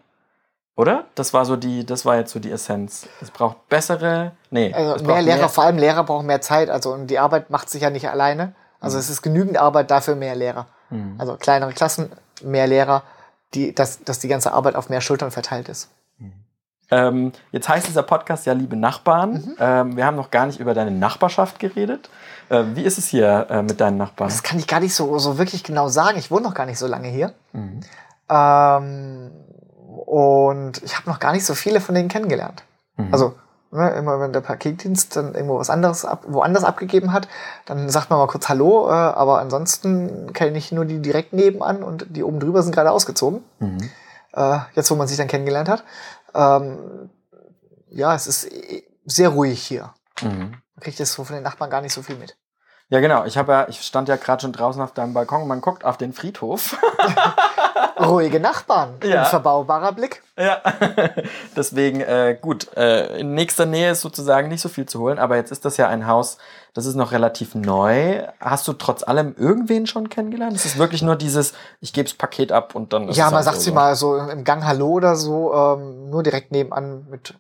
oder? 0.76 1.06
Das 1.16 1.34
war 1.34 1.46
so 1.46 1.56
die, 1.56 1.86
das 1.86 2.06
war 2.06 2.16
jetzt 2.16 2.32
so 2.32 2.40
die 2.40 2.52
Essenz. 2.52 3.08
Es 3.22 3.32
braucht 3.32 3.68
bessere, 3.70 4.32
nee, 4.52 4.70
es 4.70 4.78
Also 4.78 4.94
braucht 4.94 5.08
mehr 5.08 5.22
Lehrer, 5.24 5.50
vor 5.50 5.64
allem 5.66 5.78
Lehrer 5.78 6.04
brauchen 6.04 6.28
mehr 6.28 6.42
Zeit. 6.42 6.70
Also 6.70 6.94
und 6.94 7.08
die 7.08 7.20
Arbeit 7.20 7.50
macht 7.50 7.70
sich 7.70 7.82
ja 7.82 7.90
nicht 7.90 8.08
alleine. 8.08 8.54
Also 8.80 8.98
es 8.98 9.10
ist 9.10 9.22
genügend 9.22 9.58
Arbeit 9.58 9.92
dafür 9.92 10.16
mehr 10.16 10.36
Lehrer. 10.36 10.68
Mhm. 10.90 11.16
Also 11.18 11.36
kleinere 11.38 11.74
Klassen, 11.74 12.12
mehr 12.44 12.68
Lehrer, 12.68 13.04
die, 13.54 13.74
dass, 13.74 14.04
dass 14.04 14.20
die 14.20 14.28
ganze 14.28 14.54
Arbeit 14.54 14.76
auf 14.76 14.90
mehr 14.90 15.02
Schultern 15.02 15.32
verteilt 15.32 15.70
ist. 15.70 15.90
Ähm, 16.92 17.32
jetzt 17.52 17.70
heißt 17.70 17.88
dieser 17.88 18.04
Podcast 18.04 18.46
ja 18.46 18.54
Liebe 18.54 18.76
Nachbarn. 18.76 19.32
Mhm. 19.32 19.56
Ähm, 19.60 19.98
wir 19.98 20.06
haben 20.06 20.16
noch 20.16 20.32
gar 20.32 20.46
nicht 20.46 20.60
über 20.60 20.74
deine 20.74 20.92
Nachbarschaft 20.92 21.60
geredet. 21.60 22.10
Äh, 22.50 22.64
wie 22.74 22.84
ist 22.84 22.98
es 22.98 23.08
hier 23.08 23.48
äh, 23.50 23.62
mit 23.64 23.82
deinen 23.82 23.98
Nachbarn? 23.98 24.30
Das 24.30 24.44
kann 24.44 24.60
ich 24.60 24.68
gar 24.68 24.80
nicht 24.80 24.94
so, 24.94 25.18
so 25.18 25.38
wirklich 25.38 25.64
genau 25.64 25.88
sagen. 25.88 26.18
Ich 26.18 26.30
wohne 26.30 26.44
noch 26.44 26.54
gar 26.54 26.66
nicht 26.66 26.78
so 26.78 26.88
lange 26.88 27.08
hier. 27.08 27.34
Mhm. 27.54 27.80
Ähm, 28.30 29.32
und 30.06 30.84
ich 30.84 30.98
habe 30.98 31.10
noch 31.10 31.20
gar 31.20 31.32
nicht 31.32 31.46
so 31.46 31.54
viele 31.54 31.82
von 31.82 31.96
denen 31.96 32.10
kennengelernt. 32.10 32.64
Mhm. 32.98 33.10
Also 33.12 33.36
ne, 33.74 33.90
immer 33.92 34.20
wenn 34.20 34.34
der 34.34 34.42
Paketdienst 34.42 35.16
dann 35.16 35.34
irgendwo 35.34 35.60
was 35.60 35.70
anderes 35.70 36.06
ab, 36.06 36.24
woanders 36.28 36.64
abgegeben 36.64 37.12
hat, 37.12 37.28
dann 37.66 37.90
sagt 37.90 38.10
man 38.10 38.20
mal 38.20 38.28
kurz 38.28 38.50
Hallo, 38.50 38.88
äh, 38.90 38.92
aber 38.92 39.40
ansonsten 39.40 40.32
kenne 40.34 40.58
ich 40.58 40.72
nur 40.72 40.86
die 40.86 41.00
direkt 41.00 41.34
nebenan 41.34 41.84
und 41.84 42.06
die 42.10 42.24
oben 42.24 42.40
drüber 42.40 42.62
sind 42.62 42.74
gerade 42.74 42.92
ausgezogen. 42.92 43.44
Mhm. 43.60 43.90
Äh, 44.34 44.60
jetzt, 44.74 44.90
wo 44.90 44.96
man 44.96 45.08
sich 45.08 45.18
dann 45.18 45.28
kennengelernt 45.28 45.70
hat. 45.70 45.84
Ähm, 46.34 47.10
ja, 47.90 48.16
es 48.16 48.28
ist 48.28 48.46
eh 48.52 48.84
sehr 49.06 49.30
ruhig 49.30 49.62
hier. 49.62 49.94
Mhm. 50.22 50.52
Man 50.76 50.82
kriegt 50.82 51.00
jetzt 51.00 51.14
so 51.14 51.24
von 51.24 51.36
den 51.36 51.44
Nachbarn 51.44 51.70
gar 51.70 51.82
nicht 51.82 51.94
so 51.94 52.02
viel 52.02 52.16
mit. 52.18 52.38
Ja, 52.90 53.00
genau. 53.00 53.26
Ich, 53.26 53.36
ja, 53.36 53.68
ich 53.70 53.82
stand 53.82 54.08
ja 54.08 54.18
gerade 54.18 54.42
schon 54.42 54.52
draußen 54.52 54.82
auf 54.82 54.92
deinem 54.92 55.14
Balkon 55.14 55.42
und 55.42 55.48
man 55.48 55.62
guckt 55.62 55.84
auf 55.84 55.98
den 55.98 56.14
Friedhof. 56.14 56.78
Ruhige 58.00 58.40
Nachbarn, 58.40 58.96
Ja. 59.04 59.24
unverbaubarer 59.24 59.94
Blick. 59.94 60.22
ja. 60.38 60.62
Deswegen, 61.56 62.02
äh, 62.02 62.38
gut, 62.40 62.76
äh, 62.76 63.20
in 63.20 63.34
nächster 63.34 63.66
Nähe 63.66 63.92
ist 63.92 64.02
sozusagen 64.02 64.48
nicht 64.50 64.62
so 64.62 64.70
viel 64.70 64.86
zu 64.86 65.00
holen, 65.00 65.20
aber 65.20 65.36
jetzt 65.38 65.52
ist 65.52 65.64
das 65.66 65.78
ja 65.78 65.88
ein 65.88 66.08
Haus, 66.08 66.38
das 66.74 66.86
ist 66.86 66.96
noch 66.96 67.12
relativ 67.12 67.56
neu. 67.56 68.24
Hast 68.40 68.68
du 68.68 68.74
trotz 68.74 69.04
allem 69.04 69.36
irgendwen 69.38 69.86
schon 69.88 70.10
kennengelernt? 70.10 70.56
Es 70.56 70.66
ist 70.66 70.78
wirklich 70.78 71.02
nur 71.04 71.16
dieses, 71.16 71.54
ich 71.82 71.94
gebe 71.94 72.10
das 72.10 72.18
Paket 72.18 72.52
ab 72.52 72.76
und 72.76 72.94
dann 72.94 73.10
ist 73.10 73.18
Ja, 73.18 73.30
man 73.32 73.44
sagt 73.44 73.58
so, 73.58 73.64
sie 73.64 73.72
mal 73.72 73.96
so 73.96 74.18
im 74.18 74.44
Gang 74.44 74.66
Hallo 74.66 74.88
oder 74.90 75.16
so, 75.16 75.54
ähm, 75.54 76.10
nur 76.10 76.24
direkt 76.24 76.52
nebenan 76.52 77.08
mit 77.10 77.36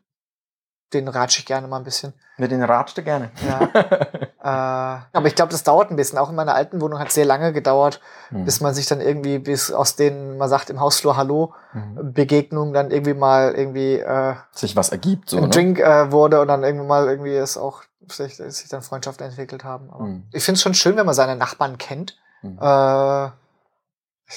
den 0.94 1.08
ratsche 1.08 1.40
ich 1.40 1.46
gerne 1.46 1.68
mal 1.68 1.78
ein 1.78 1.84
bisschen. 1.84 2.14
Mit 2.38 2.52
den 2.52 2.64
ratschte 2.64 3.04
gerne. 3.04 3.32
Ja. 3.48 3.62
äh, 5.12 5.18
aber 5.18 5.28
ich 5.28 5.36
glaube, 5.36 5.52
das 5.52 5.64
dauert 5.64 5.90
ein 5.92 5.96
bisschen. 5.96 6.18
Auch 6.18 6.30
in 6.30 6.36
meiner 6.36 6.56
alten 6.56 6.82
Wohnung 6.82 7.00
hat 7.00 7.10
es 7.10 7.14
sehr 7.14 7.26
lange 7.26 7.54
gedauert, 7.54 8.02
Hm. 8.30 8.46
bis 8.46 8.62
man 8.62 8.74
sich 8.74 8.88
dann 8.88 9.02
irgendwie, 9.02 9.40
bis 9.40 9.72
aus 9.72 9.96
den, 9.96 10.38
man 10.38 10.50
sagt 10.50 10.70
im 10.70 10.80
Hausflur 10.80 11.16
Hallo, 11.18 11.54
Mhm. 11.74 12.14
Begegnungen 12.14 12.74
dann 12.74 12.92
irgendwie 12.92 13.14
mal 13.14 13.54
irgendwie 13.54 14.00
äh, 14.00 14.36
Sich 14.52 14.76
was 14.76 14.90
ergibt, 14.90 15.30
so, 15.30 15.38
ein 15.38 15.44
ne? 15.44 15.50
Drink 15.50 15.80
äh, 15.80 16.12
wurde 16.12 16.40
und 16.42 16.48
dann 16.48 16.64
irgendwie 16.64 16.86
mal 16.88 17.08
irgendwie 17.08 17.36
es 17.36 17.58
auch 17.58 17.84
sich, 18.08 18.36
sich 18.36 18.70
dann 18.70 18.82
Freundschaften 18.82 19.26
entwickelt 19.28 19.64
haben. 19.64 19.90
Mhm. 19.98 20.24
Ich 20.32 20.44
finde 20.44 20.58
es 20.58 20.62
schon 20.64 20.74
schön, 20.74 20.96
wenn 20.98 21.06
man 21.06 21.16
seine 21.16 21.36
Nachbarn 21.36 21.78
kennt. 21.78 22.18
Mhm. 22.42 22.58
Äh, 22.62 23.30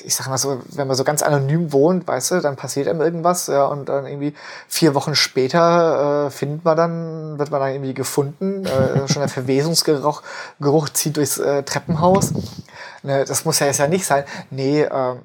ich 0.05 0.15
sag 0.15 0.29
mal 0.29 0.37
so, 0.39 0.61
wenn 0.71 0.87
man 0.87 0.97
so 0.97 1.05
ganz 1.05 1.23
anonym 1.23 1.73
wohnt, 1.73 2.07
weißt 2.07 2.33
du, 2.33 2.41
dann 2.41 2.57
passiert 2.57 2.89
einem 2.89 3.01
irgendwas, 3.01 3.47
ja, 3.47 3.67
und 3.67 3.89
dann 3.89 4.07
irgendwie 4.07 4.35
vier 4.69 4.95
Wochen 4.95 5.15
später 5.15 6.27
äh, 6.27 6.31
findet 6.31 6.65
man 6.65 6.77
dann, 6.77 7.39
wird 7.39 7.51
man 7.51 7.61
dann 7.61 7.71
irgendwie 7.73 7.95
gefunden, 7.95 8.67
äh, 8.67 9.09
schon 9.09 9.21
der 9.21 9.29
Verwesungsgeruch 9.29 10.23
Geruch 10.61 10.89
zieht 10.91 11.17
durchs 11.17 11.39
äh, 11.39 11.63
Treppenhaus. 11.63 12.33
Ne, 13.03 13.25
das 13.25 13.45
muss 13.45 13.59
ja 13.61 13.67
jetzt 13.67 13.79
ja 13.79 13.87
nicht 13.89 14.05
sein. 14.05 14.25
Nee, 14.51 14.83
ähm, 14.83 15.21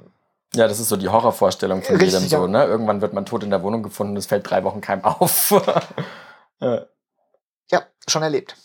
Ja, 0.53 0.67
das 0.67 0.79
ist 0.79 0.89
so 0.89 0.97
die 0.97 1.09
Horrorvorstellung 1.09 1.81
von 1.81 1.95
Richtig, 1.95 2.13
jedem 2.13 2.29
so, 2.29 2.47
ne? 2.47 2.63
Irgendwann 2.65 3.01
wird 3.01 3.13
man 3.13 3.25
tot 3.25 3.43
in 3.43 3.49
der 3.49 3.63
Wohnung 3.63 3.83
gefunden 3.83 4.13
und 4.13 4.17
es 4.17 4.27
fällt 4.27 4.49
drei 4.49 4.63
Wochen 4.63 4.79
keinem 4.81 5.03
auf. 5.05 5.51
Ja, 7.71 7.83
schon 8.07 8.21
erlebt. 8.23 8.55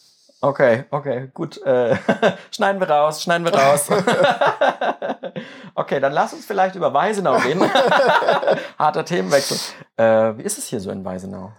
Okay, 0.46 0.84
okay, 0.90 1.30
gut. 1.34 1.60
Äh, 1.62 1.96
schneiden 2.50 2.80
wir 2.80 2.88
raus, 2.88 3.22
schneiden 3.22 3.44
wir 3.44 3.54
raus. 3.54 3.88
okay, 5.74 6.00
dann 6.00 6.12
lass 6.12 6.32
uns 6.32 6.46
vielleicht 6.46 6.74
über 6.74 6.92
Weisenau 6.92 7.36
reden. 7.36 7.62
Harter 8.78 9.04
Themenwechsel. 9.04 9.58
Äh, 9.96 10.38
wie 10.38 10.42
ist 10.42 10.58
es 10.58 10.66
hier 10.66 10.80
so 10.80 10.90
in 10.90 11.04
Weisenau? 11.04 11.52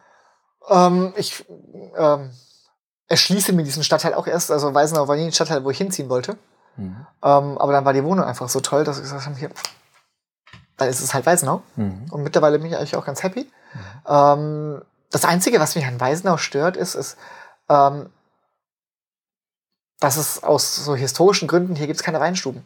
Ähm, 0.70 1.14
ich 1.16 1.46
ähm, 1.98 2.32
erschließe 3.08 3.54
mir 3.54 3.64
diesen 3.64 3.84
Stadtteil 3.84 4.14
auch 4.14 4.28
erst, 4.28 4.52
also 4.52 4.74
Weisenau 4.74 5.08
war 5.08 5.16
nie 5.16 5.26
ein 5.26 5.32
Stadtteil, 5.32 5.64
wo 5.64 5.70
ich 5.70 5.78
hinziehen 5.78 6.10
wollte. 6.10 6.38
Mhm. 6.76 7.06
Ähm, 7.24 7.58
aber 7.58 7.72
dann 7.72 7.86
war 7.86 7.94
die 7.94 8.04
Wohnung 8.04 8.26
einfach 8.26 8.50
so 8.50 8.60
toll, 8.60 8.84
dass 8.84 8.98
wir 8.98 9.04
gesagt 9.04 9.26
haben, 9.26 9.36
hier, 9.36 9.50
dann 10.78 10.90
ist 10.90 11.02
es 11.02 11.14
halt 11.14 11.26
Weisenau. 11.26 11.62
Mhm. 11.76 12.06
Und 12.12 12.24
mittlerweile 12.24 12.60
bin 12.60 12.68
ich 12.68 12.78
eigentlich 12.78 12.96
auch 12.96 13.06
ganz 13.06 13.24
happy. 13.24 13.50
Ähm, 14.08 14.82
das 15.12 15.26
Einzige, 15.26 15.60
was 15.60 15.76
mich 15.76 15.86
an 15.86 16.00
Weisenau 16.00 16.38
stört, 16.38 16.78
ist, 16.78 16.96
ist 16.96 17.18
ähm, 17.70 18.10
dass 20.00 20.18
es 20.18 20.44
aus 20.44 20.76
so 20.76 20.96
historischen 20.96 21.48
Gründen, 21.48 21.76
hier 21.76 21.88
gibt 21.88 22.00
es 22.00 22.04
keine 22.04 22.20
Weinstuben. 22.20 22.64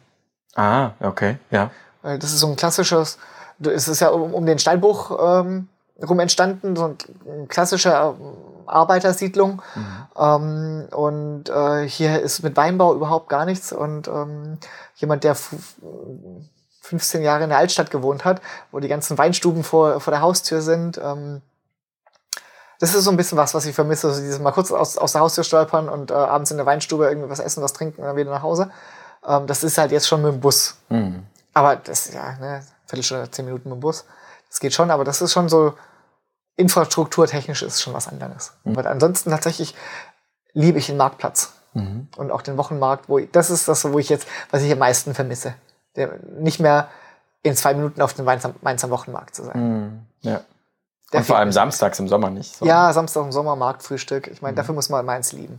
Ah, 0.54 0.90
okay, 1.00 1.38
ja. 1.50 1.70
Weil 2.02 2.18
Das 2.18 2.32
ist 2.32 2.40
so 2.40 2.48
ein 2.48 2.56
klassisches, 2.56 3.18
es 3.60 3.88
ist 3.88 4.00
ja 4.00 4.08
um, 4.08 4.34
um 4.34 4.44
den 4.46 4.58
Steinbruch 4.58 5.18
ähm, 5.44 5.68
rum 6.02 6.20
entstanden, 6.20 6.76
so 6.76 6.94
ein 7.26 7.48
klassischer 7.48 8.16
ähm, 8.20 8.36
Arbeitersiedlung. 8.66 9.62
Ähm, 10.18 10.88
und 10.90 11.48
äh, 11.48 11.88
hier 11.88 12.20
ist 12.20 12.42
mit 12.42 12.56
Weinbau 12.56 12.94
überhaupt 12.94 13.28
gar 13.28 13.44
nichts. 13.44 13.72
Und 13.72 14.08
ähm, 14.08 14.58
jemand, 14.96 15.24
der 15.24 15.32
f- 15.32 15.54
15 16.82 17.22
Jahre 17.22 17.44
in 17.44 17.50
der 17.50 17.58
Altstadt 17.58 17.90
gewohnt 17.90 18.24
hat, 18.24 18.42
wo 18.72 18.80
die 18.80 18.88
ganzen 18.88 19.16
Weinstuben 19.16 19.62
vor, 19.64 20.00
vor 20.00 20.10
der 20.10 20.20
Haustür 20.20 20.60
sind, 20.60 20.98
ähm, 21.02 21.40
das 22.82 22.96
ist 22.96 23.04
so 23.04 23.12
ein 23.12 23.16
bisschen 23.16 23.38
was, 23.38 23.54
was 23.54 23.64
ich 23.64 23.76
vermisse. 23.76 24.08
Also 24.08 24.20
dieses 24.20 24.40
mal 24.40 24.50
kurz 24.50 24.72
aus, 24.72 24.98
aus 24.98 25.12
der 25.12 25.20
Haustür 25.20 25.44
stolpern 25.44 25.88
und 25.88 26.10
äh, 26.10 26.14
abends 26.14 26.50
in 26.50 26.56
der 26.56 26.66
Weinstube 26.66 27.06
irgendwie 27.06 27.30
was 27.30 27.38
essen, 27.38 27.62
was 27.62 27.74
trinken 27.74 28.00
und 28.00 28.08
dann 28.08 28.16
wieder 28.16 28.32
nach 28.32 28.42
Hause. 28.42 28.72
Ähm, 29.24 29.46
das 29.46 29.62
ist 29.62 29.78
halt 29.78 29.92
jetzt 29.92 30.08
schon 30.08 30.20
mit 30.20 30.32
dem 30.32 30.40
Bus. 30.40 30.74
Aber 31.54 31.76
das, 31.76 32.12
ja, 32.12 32.32
ne, 32.40 32.64
Viertelstunde, 32.86 33.30
zehn 33.30 33.44
Minuten 33.44 33.68
mit 33.68 33.76
dem 33.76 33.80
Bus. 33.80 34.04
Das 34.48 34.58
geht 34.58 34.74
schon, 34.74 34.90
aber 34.90 35.04
das 35.04 35.22
ist 35.22 35.32
schon 35.32 35.48
so, 35.48 35.74
infrastrukturtechnisch 36.56 37.62
ist 37.62 37.80
schon 37.80 37.94
was 37.94 38.08
anderes. 38.08 38.54
Aber 38.64 38.90
ansonsten 38.90 39.30
tatsächlich 39.30 39.76
liebe 40.52 40.80
ich 40.80 40.86
den 40.86 40.96
Marktplatz. 40.96 41.52
Und 42.16 42.32
auch 42.32 42.42
den 42.42 42.56
Wochenmarkt, 42.56 43.08
wo 43.08 43.18
ich, 43.18 43.30
das 43.30 43.48
ist 43.48 43.68
das, 43.68 43.84
wo 43.92 43.96
ich 44.00 44.08
jetzt, 44.08 44.26
was 44.50 44.60
ich 44.62 44.72
am 44.72 44.78
meisten 44.78 45.14
vermisse. 45.14 45.54
Der, 45.94 46.18
nicht 46.36 46.58
mehr 46.58 46.88
in 47.44 47.54
zwei 47.54 47.74
Minuten 47.74 48.02
auf 48.02 48.12
dem 48.14 48.24
Mainzer, 48.24 48.54
Mainzer 48.60 48.90
Wochenmarkt 48.90 49.36
zu 49.36 49.44
sein. 49.44 50.04
Ja. 50.22 50.40
Der 51.12 51.20
Und 51.20 51.26
vor 51.26 51.36
allem 51.36 51.52
samstags 51.52 51.98
im 51.98 52.08
Sommer 52.08 52.30
nicht. 52.30 52.56
So. 52.56 52.64
Ja, 52.66 52.92
Samstag 52.92 53.24
im 53.24 53.32
Sommer, 53.32 53.54
Marktfrühstück. 53.56 54.28
Ich 54.28 54.40
meine, 54.42 54.56
dafür 54.56 54.74
muss 54.74 54.88
man 54.88 55.04
Mainz 55.04 55.32
lieben. 55.32 55.58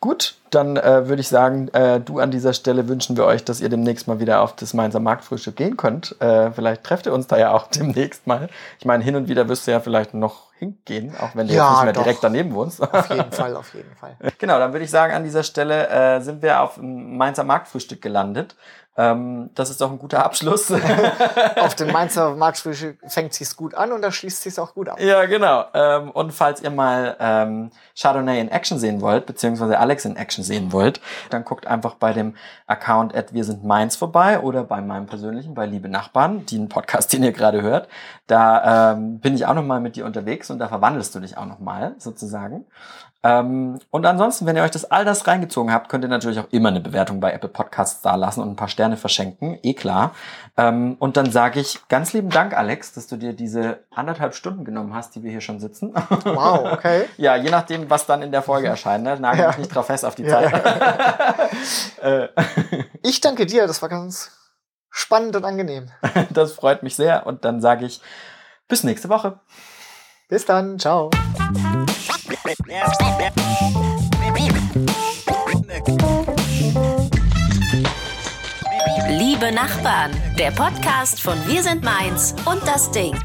Gut, 0.00 0.36
dann 0.50 0.76
äh, 0.76 1.08
würde 1.08 1.20
ich 1.20 1.28
sagen, 1.28 1.68
äh, 1.68 2.00
du 2.00 2.20
an 2.20 2.30
dieser 2.30 2.52
Stelle 2.52 2.86
wünschen 2.88 3.16
wir 3.16 3.24
euch, 3.24 3.44
dass 3.44 3.60
ihr 3.60 3.68
demnächst 3.68 4.06
mal 4.06 4.20
wieder 4.20 4.42
auf 4.42 4.54
das 4.54 4.72
Mainzer 4.72 5.00
Marktfrühstück 5.00 5.56
gehen 5.56 5.76
könnt. 5.76 6.14
Äh, 6.20 6.52
vielleicht 6.52 6.84
trefft 6.84 7.06
ihr 7.06 7.12
uns 7.12 7.26
da 7.26 7.36
ja 7.36 7.52
auch 7.52 7.66
demnächst 7.74 8.26
mal. 8.26 8.48
Ich 8.78 8.84
meine, 8.86 9.02
hin 9.02 9.16
und 9.16 9.28
wieder 9.28 9.48
wirst 9.48 9.66
du 9.66 9.72
ja 9.72 9.80
vielleicht 9.80 10.14
noch 10.14 10.52
hingehen, 10.54 11.14
auch 11.20 11.34
wenn 11.34 11.48
du 11.48 11.54
Ja, 11.54 11.64
jetzt 11.64 11.72
nicht 11.78 11.84
mehr 11.84 11.92
doch. 11.94 12.02
direkt 12.04 12.22
daneben 12.24 12.54
wohnst. 12.54 12.80
Auf 12.80 13.10
jeden 13.10 13.32
Fall, 13.32 13.56
auf 13.56 13.74
jeden 13.74 13.94
Fall. 13.96 14.16
Genau, 14.38 14.58
dann 14.60 14.72
würde 14.72 14.84
ich 14.84 14.90
sagen, 14.90 15.12
an 15.14 15.24
dieser 15.24 15.42
Stelle 15.42 15.88
äh, 15.88 16.20
sind 16.20 16.42
wir 16.42 16.60
auf 16.62 16.76
dem 16.76 17.16
Mainzer 17.16 17.42
Marktfrühstück 17.44 18.00
gelandet. 18.00 18.54
Ähm, 18.98 19.50
das 19.54 19.70
ist 19.70 19.80
doch 19.80 19.92
ein 19.92 19.98
guter 19.98 20.24
Abschluss. 20.24 20.72
auf 21.56 21.76
dem 21.76 21.92
Mainzer 21.92 22.34
Marktfrühstück 22.34 22.98
fängt 23.06 23.32
sich's 23.32 23.56
gut 23.56 23.74
an 23.76 23.92
und 23.92 24.02
da 24.02 24.10
schließt 24.10 24.42
sich's 24.42 24.58
auch 24.58 24.74
gut 24.74 24.88
ab. 24.88 25.00
ja, 25.00 25.24
genau. 25.26 25.66
Ähm, 25.72 26.10
und 26.10 26.32
falls 26.32 26.60
ihr 26.60 26.70
mal 26.70 27.16
ähm, 27.20 27.70
Chardonnay 27.96 28.40
in 28.40 28.48
Action 28.48 28.78
sehen 28.80 29.00
wollt, 29.00 29.24
beziehungsweise 29.26 29.78
Alex 29.78 30.04
in 30.04 30.16
Action 30.16 30.42
sehen 30.42 30.72
wollt, 30.72 31.00
dann 31.30 31.44
guckt 31.44 31.68
einfach 31.68 31.94
bei 31.94 32.12
dem 32.12 32.34
Account 32.66 33.14
at 33.14 33.32
wir 33.32 33.44
sind 33.44 33.62
Mainz 33.62 33.94
vorbei 33.94 34.40
oder 34.40 34.64
bei 34.64 34.80
meinem 34.80 35.06
persönlichen, 35.06 35.54
bei 35.54 35.66
Liebe 35.66 35.88
Nachbarn, 35.88 36.44
den 36.46 36.68
Podcast, 36.68 37.12
den 37.12 37.22
ihr 37.22 37.32
gerade 37.32 37.62
hört. 37.62 37.88
Da 38.26 38.92
ähm, 38.92 39.20
bin 39.20 39.34
ich 39.36 39.46
auch 39.46 39.54
nochmal 39.54 39.80
mit 39.80 39.94
dir 39.94 40.06
unterwegs 40.06 40.50
und 40.50 40.58
da 40.58 40.66
verwandelst 40.66 41.14
du 41.14 41.20
dich 41.20 41.38
auch 41.38 41.46
nochmal 41.46 41.94
sozusagen. 41.98 42.66
Ähm, 43.24 43.80
und 43.90 44.06
ansonsten, 44.06 44.46
wenn 44.46 44.54
ihr 44.56 44.62
euch 44.62 44.70
das 44.70 44.84
all 44.90 45.04
das 45.04 45.26
reingezogen 45.26 45.72
habt, 45.72 45.88
könnt 45.88 46.04
ihr 46.04 46.08
natürlich 46.08 46.38
auch 46.38 46.46
immer 46.52 46.68
eine 46.68 46.80
Bewertung 46.80 47.18
bei 47.18 47.32
Apple 47.32 47.48
Podcasts 47.48 48.00
da 48.00 48.14
lassen 48.14 48.40
und 48.42 48.50
ein 48.50 48.56
paar 48.56 48.68
Sterne 48.68 48.96
verschenken, 48.96 49.58
eh 49.62 49.74
klar. 49.74 50.12
Ähm, 50.56 50.96
und 51.00 51.16
dann 51.16 51.32
sage 51.32 51.58
ich 51.58 51.80
ganz 51.88 52.12
lieben 52.12 52.30
Dank, 52.30 52.56
Alex, 52.56 52.92
dass 52.92 53.08
du 53.08 53.16
dir 53.16 53.32
diese 53.32 53.80
anderthalb 53.92 54.34
Stunden 54.36 54.64
genommen 54.64 54.94
hast, 54.94 55.16
die 55.16 55.24
wir 55.24 55.32
hier 55.32 55.40
schon 55.40 55.58
sitzen. 55.58 55.92
Wow, 55.94 56.72
okay. 56.72 57.06
ja, 57.16 57.34
je 57.34 57.50
nachdem, 57.50 57.90
was 57.90 58.06
dann 58.06 58.22
in 58.22 58.30
der 58.30 58.42
Folge 58.42 58.68
erscheint. 58.68 59.02
Ne? 59.02 59.18
Nagel 59.18 59.46
mich 59.46 59.54
Ja. 59.56 59.60
nicht 59.60 59.74
drauf 59.74 59.86
fest 59.86 60.04
auf 60.04 60.14
die 60.14 60.22
Ja. 60.24 60.40
Zeit. 60.42 61.48
Äh, 62.02 62.28
Ich 63.02 63.20
danke 63.20 63.46
dir, 63.46 63.66
das 63.66 63.82
war 63.82 63.88
ganz 63.88 64.30
spannend 64.90 65.34
und 65.34 65.44
angenehm. 65.44 65.90
das 66.30 66.52
freut 66.52 66.82
mich 66.84 66.94
sehr. 66.94 67.26
Und 67.26 67.44
dann 67.44 67.60
sage 67.60 67.84
ich 67.84 68.00
bis 68.68 68.84
nächste 68.84 69.08
Woche. 69.08 69.40
Bis 70.28 70.44
dann, 70.44 70.78
ciao. 70.78 71.10
Liebe 79.08 79.52
Nachbarn, 79.52 80.12
der 80.38 80.50
Podcast 80.52 81.20
von 81.20 81.34
Wir 81.46 81.62
sind 81.62 81.82
Mainz 81.82 82.34
und 82.44 82.66
das 82.66 82.90
Ding. 82.90 83.16